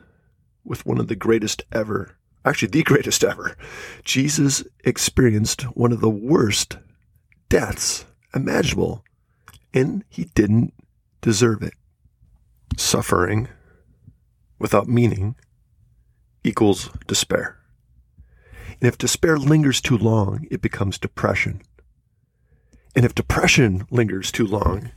with 0.65 0.85
one 0.87 0.99
of 0.99 1.09
the 1.09 1.17
greatest 1.17 1.63
ever, 1.73 2.17
actually, 2.45 2.69
the 2.69 2.83
greatest 2.83 3.23
ever. 3.25 3.57
Jesus 4.05 4.65
experienced 4.85 5.63
one 5.77 5.93
of 5.93 6.01
the 6.01 6.11
worst 6.11 6.79
deaths 7.49 8.05
imaginable, 8.35 9.05
and 9.73 10.05
he 10.09 10.25
didn't 10.25 10.75
deserve 11.21 11.63
it. 11.63 11.75
Suffering 12.77 13.49
without 14.59 14.89
meaning 14.89 15.37
equals 16.43 16.91
despair. 17.07 17.59
And 18.81 18.89
if 18.89 18.99
despair 18.99 19.39
lingers 19.39 19.81
too 19.81 19.97
long, 19.97 20.47
it 20.51 20.61
becomes 20.61 20.99
depression. 20.99 21.63
And 22.97 23.05
if 23.05 23.15
depression 23.15 23.87
lingers 23.91 24.31
too 24.31 24.47
long, 24.47 24.91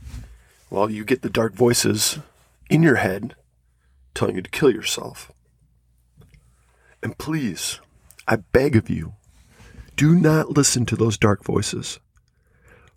well, 0.70 0.90
you 0.90 1.04
get 1.04 1.22
the 1.22 1.30
dark 1.30 1.54
voices 1.54 2.18
in 2.68 2.82
your 2.82 2.96
head 2.96 3.34
telling 4.14 4.36
you 4.36 4.42
to 4.42 4.50
kill 4.50 4.70
yourself. 4.70 5.32
And 7.02 7.16
please, 7.16 7.80
I 8.26 8.36
beg 8.36 8.76
of 8.76 8.90
you, 8.90 9.14
do 9.96 10.14
not 10.14 10.50
listen 10.50 10.84
to 10.86 10.96
those 10.96 11.16
dark 11.16 11.44
voices. 11.44 11.98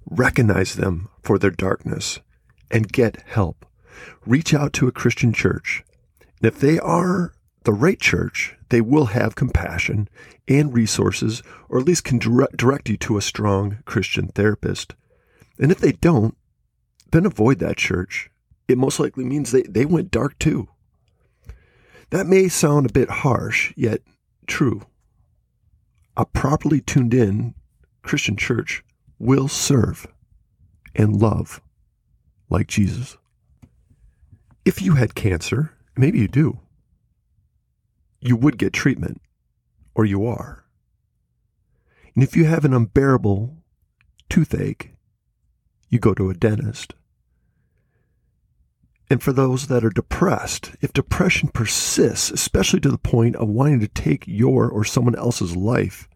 Recognize 0.06 0.76
them 0.76 1.10
for 1.24 1.38
their 1.38 1.52
darkness 1.52 2.20
and 2.70 2.92
get 2.92 3.24
help. 3.28 3.66
Reach 4.26 4.54
out 4.54 4.74
to 4.74 4.88
a 4.88 4.92
Christian 4.92 5.34
church. 5.34 5.84
And 6.42 6.48
if 6.52 6.60
they 6.60 6.80
are 6.80 7.34
the 7.64 7.74
right 7.74 8.00
church, 8.00 8.56
they 8.70 8.82
will 8.82 9.08
have 9.08 9.36
compassion 9.36 10.10
and 10.48 10.74
resources, 10.74 11.44
or 11.70 11.80
at 11.80 11.86
least 11.86 12.04
can 12.04 12.18
direct 12.18 12.90
you 12.90 12.98
to 12.98 13.18
a 13.18 13.22
strong 13.22 13.80
Christian 13.86 14.28
therapist. 14.30 14.96
And 15.60 15.72
if 15.72 15.80
they 15.80 15.92
don't, 15.92 16.36
then 17.12 17.26
avoid 17.26 17.60
that 17.60 17.78
church 17.78 18.32
it 18.72 18.78
most 18.78 19.00
likely 19.00 19.24
means 19.24 19.52
they, 19.52 19.64
they 19.64 19.86
went 19.86 20.12
dark 20.12 20.40
too. 20.40 20.70
That 22.10 22.28
may 22.28 22.48
sound 22.48 22.86
a 22.86 22.94
bit 22.94 23.10
harsh, 23.10 23.74
yet 23.76 24.02
true. 24.48 24.86
A 26.18 26.26
properly 26.26 26.82
tuned 26.82 27.14
in 27.14 27.54
Christian 28.02 28.36
church 28.36 28.84
will 29.20 29.48
serve 29.48 30.08
and 30.96 31.22
love 31.22 31.62
like 32.50 32.68
Jesus. 32.68 33.18
If 34.64 34.82
you 34.82 34.96
had 34.96 35.16
cancer, 35.16 35.74
maybe 35.98 36.20
you 36.20 36.28
do, 36.28 36.60
you 38.20 38.36
would 38.36 38.58
get 38.58 38.74
treatment, 38.74 39.22
or 39.96 40.06
you 40.06 40.26
are. 40.26 40.64
And 42.14 42.24
if 42.24 42.36
you 42.36 42.46
have 42.46 42.66
an 42.66 42.74
unbearable 42.74 43.58
toothache, 44.30 44.94
you 45.90 46.00
go 46.00 46.14
to 46.14 46.30
a 46.30 46.36
dentist. 46.36 46.94
And 49.10 49.22
for 49.22 49.34
those 49.34 49.68
that 49.68 49.84
are 49.84 49.90
depressed, 49.90 50.72
if 50.80 50.94
depression 50.94 51.50
persists, 51.50 52.32
especially 52.32 52.80
to 52.82 52.92
the 52.92 52.98
point 52.98 53.36
of 53.36 53.50
wanting 53.50 53.82
to 53.82 53.88
take 53.88 54.24
your 54.28 54.70
or 54.70 54.86
someone 54.86 55.16
else's 55.16 55.56
life, 55.56 56.08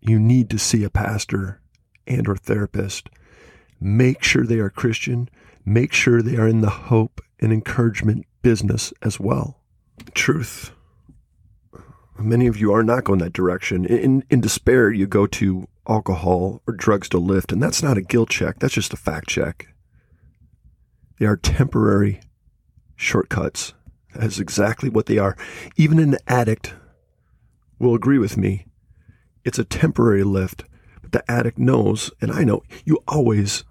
you 0.00 0.18
need 0.18 0.48
to 0.50 0.58
see 0.58 0.84
a 0.84 0.90
pastor 0.90 1.60
and 2.06 2.28
or 2.28 2.36
therapist. 2.36 3.10
Make 3.80 4.22
sure 4.22 4.46
they 4.46 4.60
are 4.60 4.70
Christian. 4.70 5.28
Make 5.64 5.92
sure 5.92 6.22
they 6.22 6.36
are 6.36 6.48
in 6.48 6.60
the 6.60 6.70
hope 6.70 7.20
and 7.40 7.52
encouragement 7.52 8.26
business 8.42 8.92
as 9.02 9.20
well. 9.20 9.60
Truth. 10.14 10.72
Many 12.18 12.46
of 12.46 12.56
you 12.56 12.72
are 12.72 12.82
not 12.82 13.04
going 13.04 13.18
that 13.18 13.32
direction. 13.32 13.84
In, 13.84 14.24
in 14.30 14.40
despair, 14.40 14.90
you 14.90 15.06
go 15.06 15.26
to 15.26 15.68
alcohol 15.88 16.62
or 16.66 16.74
drugs 16.74 17.08
to 17.10 17.18
lift, 17.18 17.52
and 17.52 17.62
that's 17.62 17.82
not 17.82 17.98
a 17.98 18.02
guilt 18.02 18.30
check. 18.30 18.58
That's 18.58 18.74
just 18.74 18.92
a 18.92 18.96
fact 18.96 19.28
check. 19.28 19.68
They 21.18 21.26
are 21.26 21.36
temporary 21.36 22.20
shortcuts. 22.94 23.74
That 24.14 24.24
is 24.24 24.40
exactly 24.40 24.88
what 24.88 25.06
they 25.06 25.18
are. 25.18 25.36
Even 25.76 25.98
an 25.98 26.16
addict 26.26 26.74
will 27.78 27.94
agree 27.94 28.18
with 28.18 28.36
me. 28.36 28.66
It's 29.44 29.58
a 29.58 29.64
temporary 29.64 30.24
lift, 30.24 30.64
but 31.02 31.12
the 31.12 31.30
addict 31.30 31.58
knows, 31.58 32.10
and 32.20 32.32
I 32.32 32.44
know, 32.44 32.62
you 32.84 32.98
always 33.06 33.64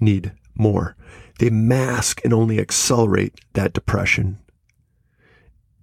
need 0.00 0.32
more. 0.54 0.96
They 1.38 1.50
mask 1.50 2.20
and 2.24 2.32
only 2.32 2.58
accelerate 2.60 3.40
that 3.54 3.72
depression. 3.72 4.38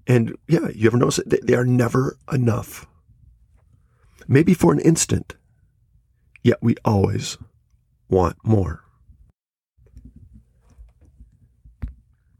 And 0.07 0.35
yeah, 0.47 0.69
you 0.73 0.87
ever 0.87 0.97
notice 0.97 1.19
it? 1.19 1.45
They 1.45 1.53
are 1.53 1.65
never 1.65 2.17
enough. 2.31 2.87
Maybe 4.27 4.53
for 4.53 4.71
an 4.71 4.79
instant, 4.79 5.35
yet 6.43 6.57
we 6.61 6.75
always 6.85 7.37
want 8.09 8.37
more. 8.43 8.83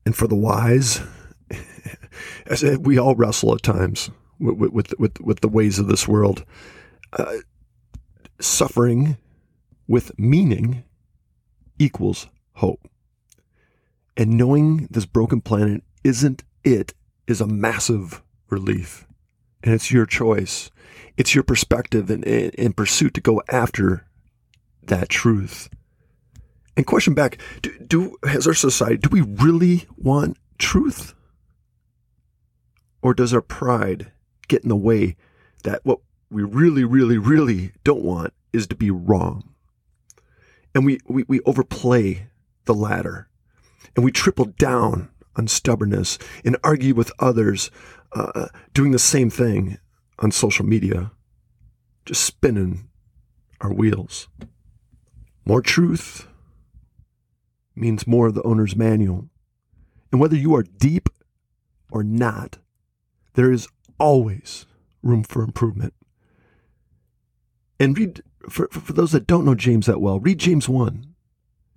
And 0.06 0.15
for 0.15 0.28
the 0.28 0.36
wise, 0.36 1.02
as 2.48 2.63
we 2.80 2.98
all 2.98 3.15
wrestle 3.15 3.54
at 3.54 3.62
times 3.62 4.10
with, 4.39 4.72
with, 4.72 4.93
with, 5.00 5.19
with 5.22 5.39
the 5.41 5.50
ways 5.50 5.78
of 5.78 5.88
this 5.88 6.08
world, 6.08 6.45
uh, 7.13 7.38
suffering 8.39 9.17
with 9.88 10.17
meaning 10.17 10.84
equals 11.78 12.28
hope. 12.54 12.88
And 14.19 14.32
knowing 14.32 14.89
this 14.91 15.05
broken 15.05 15.39
planet 15.39 15.82
isn't 16.03 16.43
it 16.65 16.93
is 17.25 17.39
a 17.39 17.47
massive 17.47 18.21
relief. 18.49 19.08
And 19.63 19.73
it's 19.73 19.91
your 19.91 20.05
choice. 20.05 20.69
It's 21.15 21.34
your 21.34 21.45
perspective 21.45 22.10
and, 22.10 22.25
in 22.25 22.73
pursuit 22.73 23.13
to 23.13 23.21
go 23.21 23.41
after 23.47 24.05
that 24.84 25.08
truth. 25.08 25.69
And 26.75 26.86
question 26.86 27.13
back, 27.13 27.38
do, 27.62 27.71
do 27.79 28.17
as 28.27 28.45
our 28.45 28.53
society, 28.53 28.97
do 28.97 29.08
we 29.10 29.21
really 29.21 29.86
want 29.95 30.38
truth? 30.58 31.13
Or 33.01 33.13
does 33.13 33.34
our 33.34 33.41
pride 33.41 34.12
get 34.49 34.63
in 34.63 34.69
the 34.69 34.75
way 34.75 35.15
that 35.63 35.79
what 35.86 35.99
we 36.29 36.43
really, 36.43 36.84
really, 36.84 37.17
really 37.17 37.71
don't 37.86 38.03
want 38.03 38.34
is 38.51 38.67
to 38.67 38.75
be 38.75 38.91
wrong? 38.91 39.53
And 40.75 40.86
we, 40.86 40.99
we, 41.08 41.23
we 41.29 41.39
overplay 41.45 42.27
the 42.65 42.73
latter 42.73 43.29
and 43.96 44.06
we 44.06 44.12
triple 44.12 44.46
down 44.46 45.10
on 45.36 45.48
stubbornness 45.48 46.18
and 46.44 46.58
argue 46.63 46.94
with 46.94 47.12
others 47.20 47.72
uh, 48.13 48.48
doing 48.74 48.92
the 48.92 49.00
same 49.00 49.30
thing 49.30 49.78
on 50.20 50.32
social 50.32 50.65
media, 50.65 51.12
just 52.06 52.24
spinning 52.24 52.89
our 53.62 53.74
wheels. 53.74 54.28
More 55.46 55.62
truth 55.62 56.28
means 57.76 58.08
more 58.08 58.28
of 58.28 58.36
the 58.36 58.44
owner's 58.44 58.76
manual. 58.76 59.30
And 60.12 60.20
whether 60.20 60.36
you 60.36 60.56
are 60.56 60.63
deep 60.63 61.10
or 61.92 62.04
not, 62.04 62.58
there 63.34 63.52
is 63.52 63.68
always 64.00 64.65
room 65.02 65.24
for 65.24 65.44
improvement. 65.44 65.94
And 67.80 67.98
read, 67.98 68.22
for, 68.50 68.68
for 68.70 68.94
those 68.94 69.12
that 69.13 69.28
don't 69.28 69.46
know 69.46 69.56
James 69.56 69.86
that 69.86 70.02
well, 70.02 70.20
read 70.20 70.39
James 70.39 70.68
1 70.68 71.06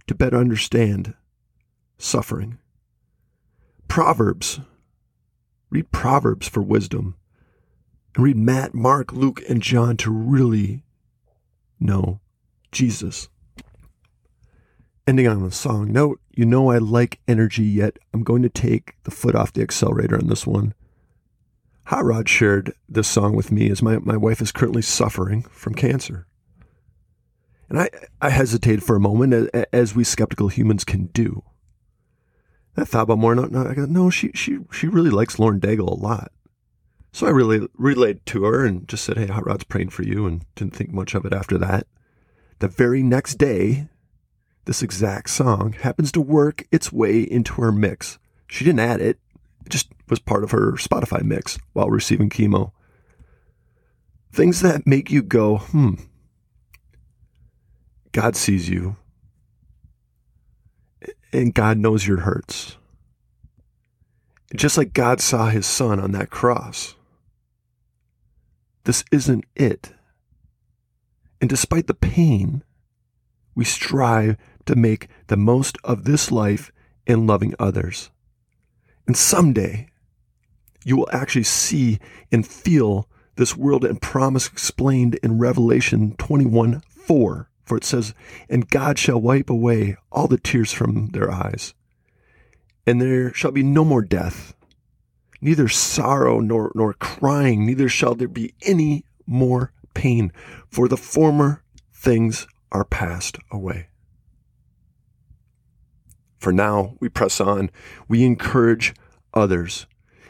to 0.09 0.15
better 0.15 0.37
understand 0.37 1.15
suffering. 2.03 2.59
Proverbs. 3.89 4.61
Read 5.71 5.91
Proverbs 5.91 6.49
for 6.49 6.63
wisdom. 6.63 7.17
And 8.15 8.25
read 8.25 8.37
Matt, 8.37 8.75
Mark, 8.75 9.13
Luke, 9.13 9.43
and 9.49 9.63
John 9.63 9.97
to 9.99 10.11
really 10.11 10.83
know 11.81 12.21
Jesus. 12.71 13.29
Ending 15.07 15.27
on 15.27 15.43
a 15.43 15.51
song 15.51 15.93
note, 15.93 16.21
you 16.31 16.45
know 16.45 16.71
I 16.71 16.79
like 16.79 17.21
energy, 17.27 17.65
yet 17.65 17.99
I'm 18.13 18.23
going 18.23 18.43
to 18.43 18.49
take 18.49 18.95
the 19.05 19.11
foot 19.11 19.35
off 19.35 19.53
the 19.53 19.63
accelerator 19.63 20.17
on 20.17 20.29
this 20.29 20.47
one. 20.47 20.75
Hot 21.87 22.05
Rod 22.05 22.29
shared 22.29 22.73
this 22.89 23.09
song 23.09 23.35
with 23.35 23.51
me 23.51 23.69
as 23.71 23.83
my, 23.83 23.99
my 23.99 24.17
wife 24.17 24.41
is 24.41 24.53
currently 24.53 24.83
suffering 24.83 25.43
from 25.51 25.75
cancer. 25.75 26.27
And 27.69 27.81
I, 27.81 27.91
I 28.21 28.31
hesitated 28.31 28.85
for 28.85 28.97
a 28.97 29.01
moment, 29.01 29.51
as 29.73 29.95
we 29.95 30.05
skeptical 30.05 30.49
humans 30.49 30.85
can 30.85 31.07
do. 31.07 31.43
I 32.77 32.85
thought 32.85 33.03
about 33.03 33.19
more. 33.19 33.35
No, 33.35 33.45
no, 33.45 33.67
I 33.67 33.75
go, 33.75 33.85
no, 33.85 34.11
she 34.11 34.31
she 34.35 34.59
she 34.71 34.89
really 34.89 35.11
likes 35.11 35.39
Lauren 35.39 35.61
Daigle 35.61 35.91
a 35.91 35.95
lot. 35.95 36.33
So 37.13 37.27
I 37.27 37.31
really 37.31 37.69
relayed 37.77 38.25
to 38.27 38.45
her 38.45 38.65
and 38.65 38.89
just 38.89 39.05
said, 39.05 39.19
"Hey, 39.19 39.27
Hot 39.27 39.47
Rod's 39.47 39.65
praying 39.65 39.91
for 39.91 40.03
you," 40.03 40.27
and 40.27 40.45
didn't 40.55 40.75
think 40.75 40.93
much 40.93 41.15
of 41.15 41.27
it 41.27 41.35
after 41.35 41.59
that. 41.59 41.87
The 42.61 42.69
very 42.69 43.03
next 43.03 43.35
day, 43.35 43.89
this 44.65 44.83
exact 44.83 45.29
song 45.29 45.75
happens 45.75 46.11
to 46.13 46.21
work 46.21 46.67
its 46.71 46.93
way 46.93 47.21
into 47.21 47.61
her 47.61 47.73
mix. 47.73 48.19
She 48.47 48.65
didn't 48.65 48.81
add 48.81 49.01
it; 49.01 49.19
it 49.67 49.69
just 49.69 49.93
was 50.09 50.19
part 50.21 50.43
of 50.43 50.53
her 50.53 50.73
Spotify 50.73 51.23
mix 51.23 51.59
while 51.75 51.91
receiving 51.91 52.31
chemo. 52.31 52.73
Things 54.33 54.61
that 54.63 54.87
make 54.87 55.11
you 55.11 55.21
go, 55.23 55.59
"Hmm." 55.59 55.95
God 58.13 58.37
sees 58.37 58.71
you 58.71 58.97
and 61.33 61.55
God 61.55 61.79
knows 61.79 62.07
your 62.07 62.21
hurts. 62.21 62.77
Just 64.55 64.77
like 64.77 64.93
God 64.93 65.21
saw 65.21 65.49
his 65.49 65.67
son 65.67 65.99
on 65.99 66.13
that 66.13 66.31
cross. 66.31 66.95
This 68.85 69.05
isn't 69.11 69.45
it. 69.57 69.93
And 71.41 71.49
despite 71.49 71.87
the 71.87 71.95
pain, 71.95 72.63
we 73.55 73.65
strive 73.65 74.37
to 74.67 74.77
make 74.77 75.09
the 75.29 75.37
most 75.37 75.79
of 75.85 76.05
this 76.05 76.31
life 76.31 76.71
in 77.07 77.27
loving 77.27 77.55
others. 77.59 78.11
And 79.07 79.17
someday, 79.17 79.89
you 80.85 80.97
will 80.97 81.09
actually 81.13 81.45
see 81.45 81.99
and 82.31 82.47
feel 82.47 83.09
this 83.37 83.57
world 83.57 83.85
and 83.85 84.01
promise 84.01 84.47
explained 84.47 85.19
in 85.23 85.39
Revelation 85.39 86.15
21 86.17 86.83
4. 86.91 87.49
For 87.65 87.77
it 87.77 87.85
says, 87.85 88.15
And 88.49 88.69
God 88.69 88.99
shall 88.99 89.21
wipe 89.21 89.51
away 89.51 89.97
all 90.11 90.27
the 90.27 90.39
tears 90.39 90.73
from 90.73 91.09
their 91.09 91.31
eyes, 91.31 91.75
and 92.87 93.01
there 93.01 93.33
shall 93.33 93.53
be 93.53 93.63
no 93.63 93.85
more 93.85 94.03
death, 94.03 94.55
neither 95.41 95.69
sorrow 95.69 96.41
nor, 96.41 96.73
nor 96.75 96.95
crying, 96.95 97.65
neither 97.65 97.89
shall 97.89 98.15
there 98.15 98.29
be 98.29 98.55
any 98.63 99.05
more 99.27 99.73
pain, 99.95 100.33
for 100.69 100.89
the 100.89 100.97
former 100.97 101.63
things 101.93 102.47
are 102.73 102.85
passed 102.85 103.39
away. 103.51 103.89
For 106.39 106.53
now, 106.53 106.97
we 106.99 107.09
press 107.09 107.41
on. 107.41 107.71
We 108.09 108.25
encourage 108.25 108.95
others. 109.33 109.87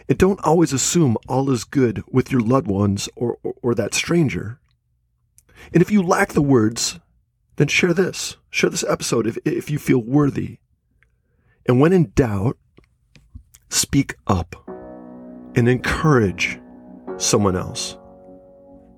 And 0.09 0.19
don't 0.19 0.45
always 0.45 0.75
assume 0.75 1.17
all 1.27 1.49
is 1.51 1.65
good 1.65 2.03
with 2.11 2.31
your 2.31 2.43
loved 2.43 2.67
ones 2.67 3.09
or, 3.17 3.39
or, 3.43 3.55
or 3.63 3.75
that 3.75 3.95
stranger. 3.95 4.61
And 5.73 5.81
if 5.81 5.91
you 5.91 6.03
lack 6.03 6.35
the 6.35 6.43
words, 6.43 7.01
then 7.57 7.69
share 7.69 7.95
this. 7.95 8.37
Share 8.51 8.71
this 8.71 8.85
episode 8.85 9.27
if, 9.27 9.39
if 9.45 9.71
you 9.71 9.79
feel 9.79 10.03
worthy. 10.03 10.59
And 11.67 11.81
when 11.81 11.93
in 11.93 12.13
doubt, 12.15 12.59
speak 13.69 14.17
up 14.27 14.57
and 15.55 15.69
encourage 15.69 16.59
someone 17.17 17.57
else. 17.57 17.97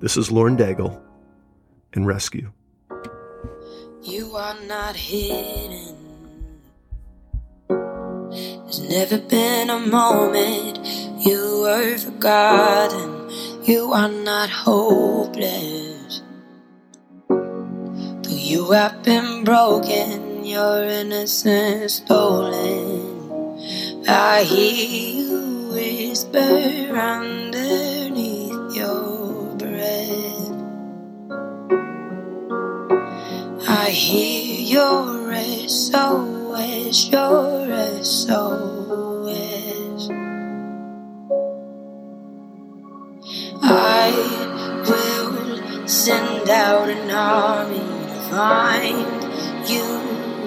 This 0.01 0.17
is 0.17 0.31
Lauren 0.31 0.57
Daigle 0.57 1.01
and 1.93 2.07
Rescue. 2.07 2.53
You 4.03 4.37
are 4.37 4.61
not 4.67 4.97
hidden. 4.97 5.97
There's 7.69 8.81
never 8.91 9.19
been 9.19 9.71
a 9.71 9.79
moment 9.79 10.79
you 11.25 11.61
were 11.63 11.97
forgotten. 11.97 13.31
You 13.63 13.93
are 13.93 14.11
not 14.11 14.51
hopeless. 14.51 15.94
Though 18.25 18.31
you 18.31 18.71
have 18.71 19.03
been 19.03 19.45
broken, 19.45 20.47
your 20.47 20.83
innocence 20.85 21.97
stolen. 21.97 23.61
I 24.09 24.45
hear 24.45 25.21
you 25.21 25.69
whisper 25.75 26.97
underneath 26.97 28.75
your 28.75 29.55
breath. 29.57 30.53
I 33.69 33.91
hear 33.91 34.61
your 34.73 35.35
SOS, 35.69 37.11
your 37.11 38.03
SOS. 38.03 40.09
I 43.63 44.11
will 44.89 45.87
send 45.87 46.49
out 46.49 46.89
an 46.89 47.11
army 47.11 47.94
find 48.35 49.23
you 49.69 49.85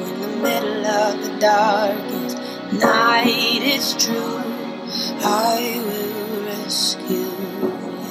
in 0.04 0.19
the 0.19 0.28
middle 0.43 0.86
of 0.86 1.23
the 1.23 1.39
darkest 1.39 2.38
night. 2.73 3.62
It's 3.63 3.93
true, 3.93 4.43
I 5.23 5.82
will 5.88 6.45
rescue 6.47 7.32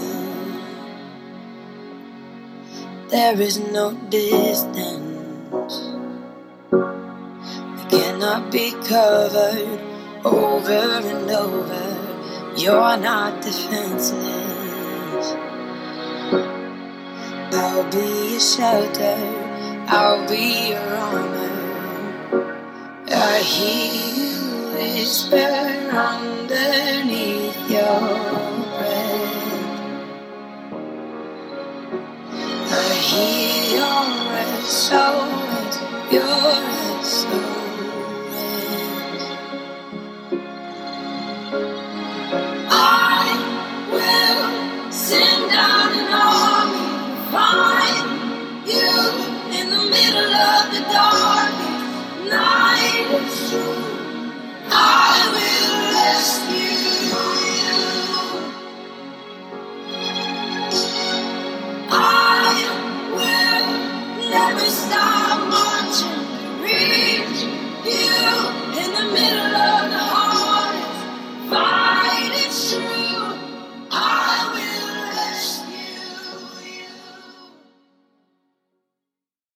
you. 0.00 0.16
There 3.10 3.38
is 3.38 3.58
no 3.58 3.92
distance 4.08 5.74
that 6.70 7.86
cannot 7.90 8.50
be 8.50 8.70
covered 8.88 9.80
over 10.24 10.72
and 10.72 11.30
over. 11.30 11.84
You're 12.56 12.96
not 12.96 13.42
defenseless. 13.42 14.16
I'll 17.52 17.84
be 17.90 18.30
your 18.30 18.40
shelter. 18.40 19.45
I'll 19.88 20.28
be 20.28 20.70
your 20.70 20.80
armor. 20.80 22.56
I 23.08 23.38
hear 23.38 23.94
you 24.18 24.74
whisper 24.74 25.36
underneath 25.94 27.70
your 27.70 28.00
breath. 28.78 29.46
I 32.68 32.94
hear 33.10 33.78
your 33.78 34.06
SOS, 34.64 35.74
your 36.10 36.75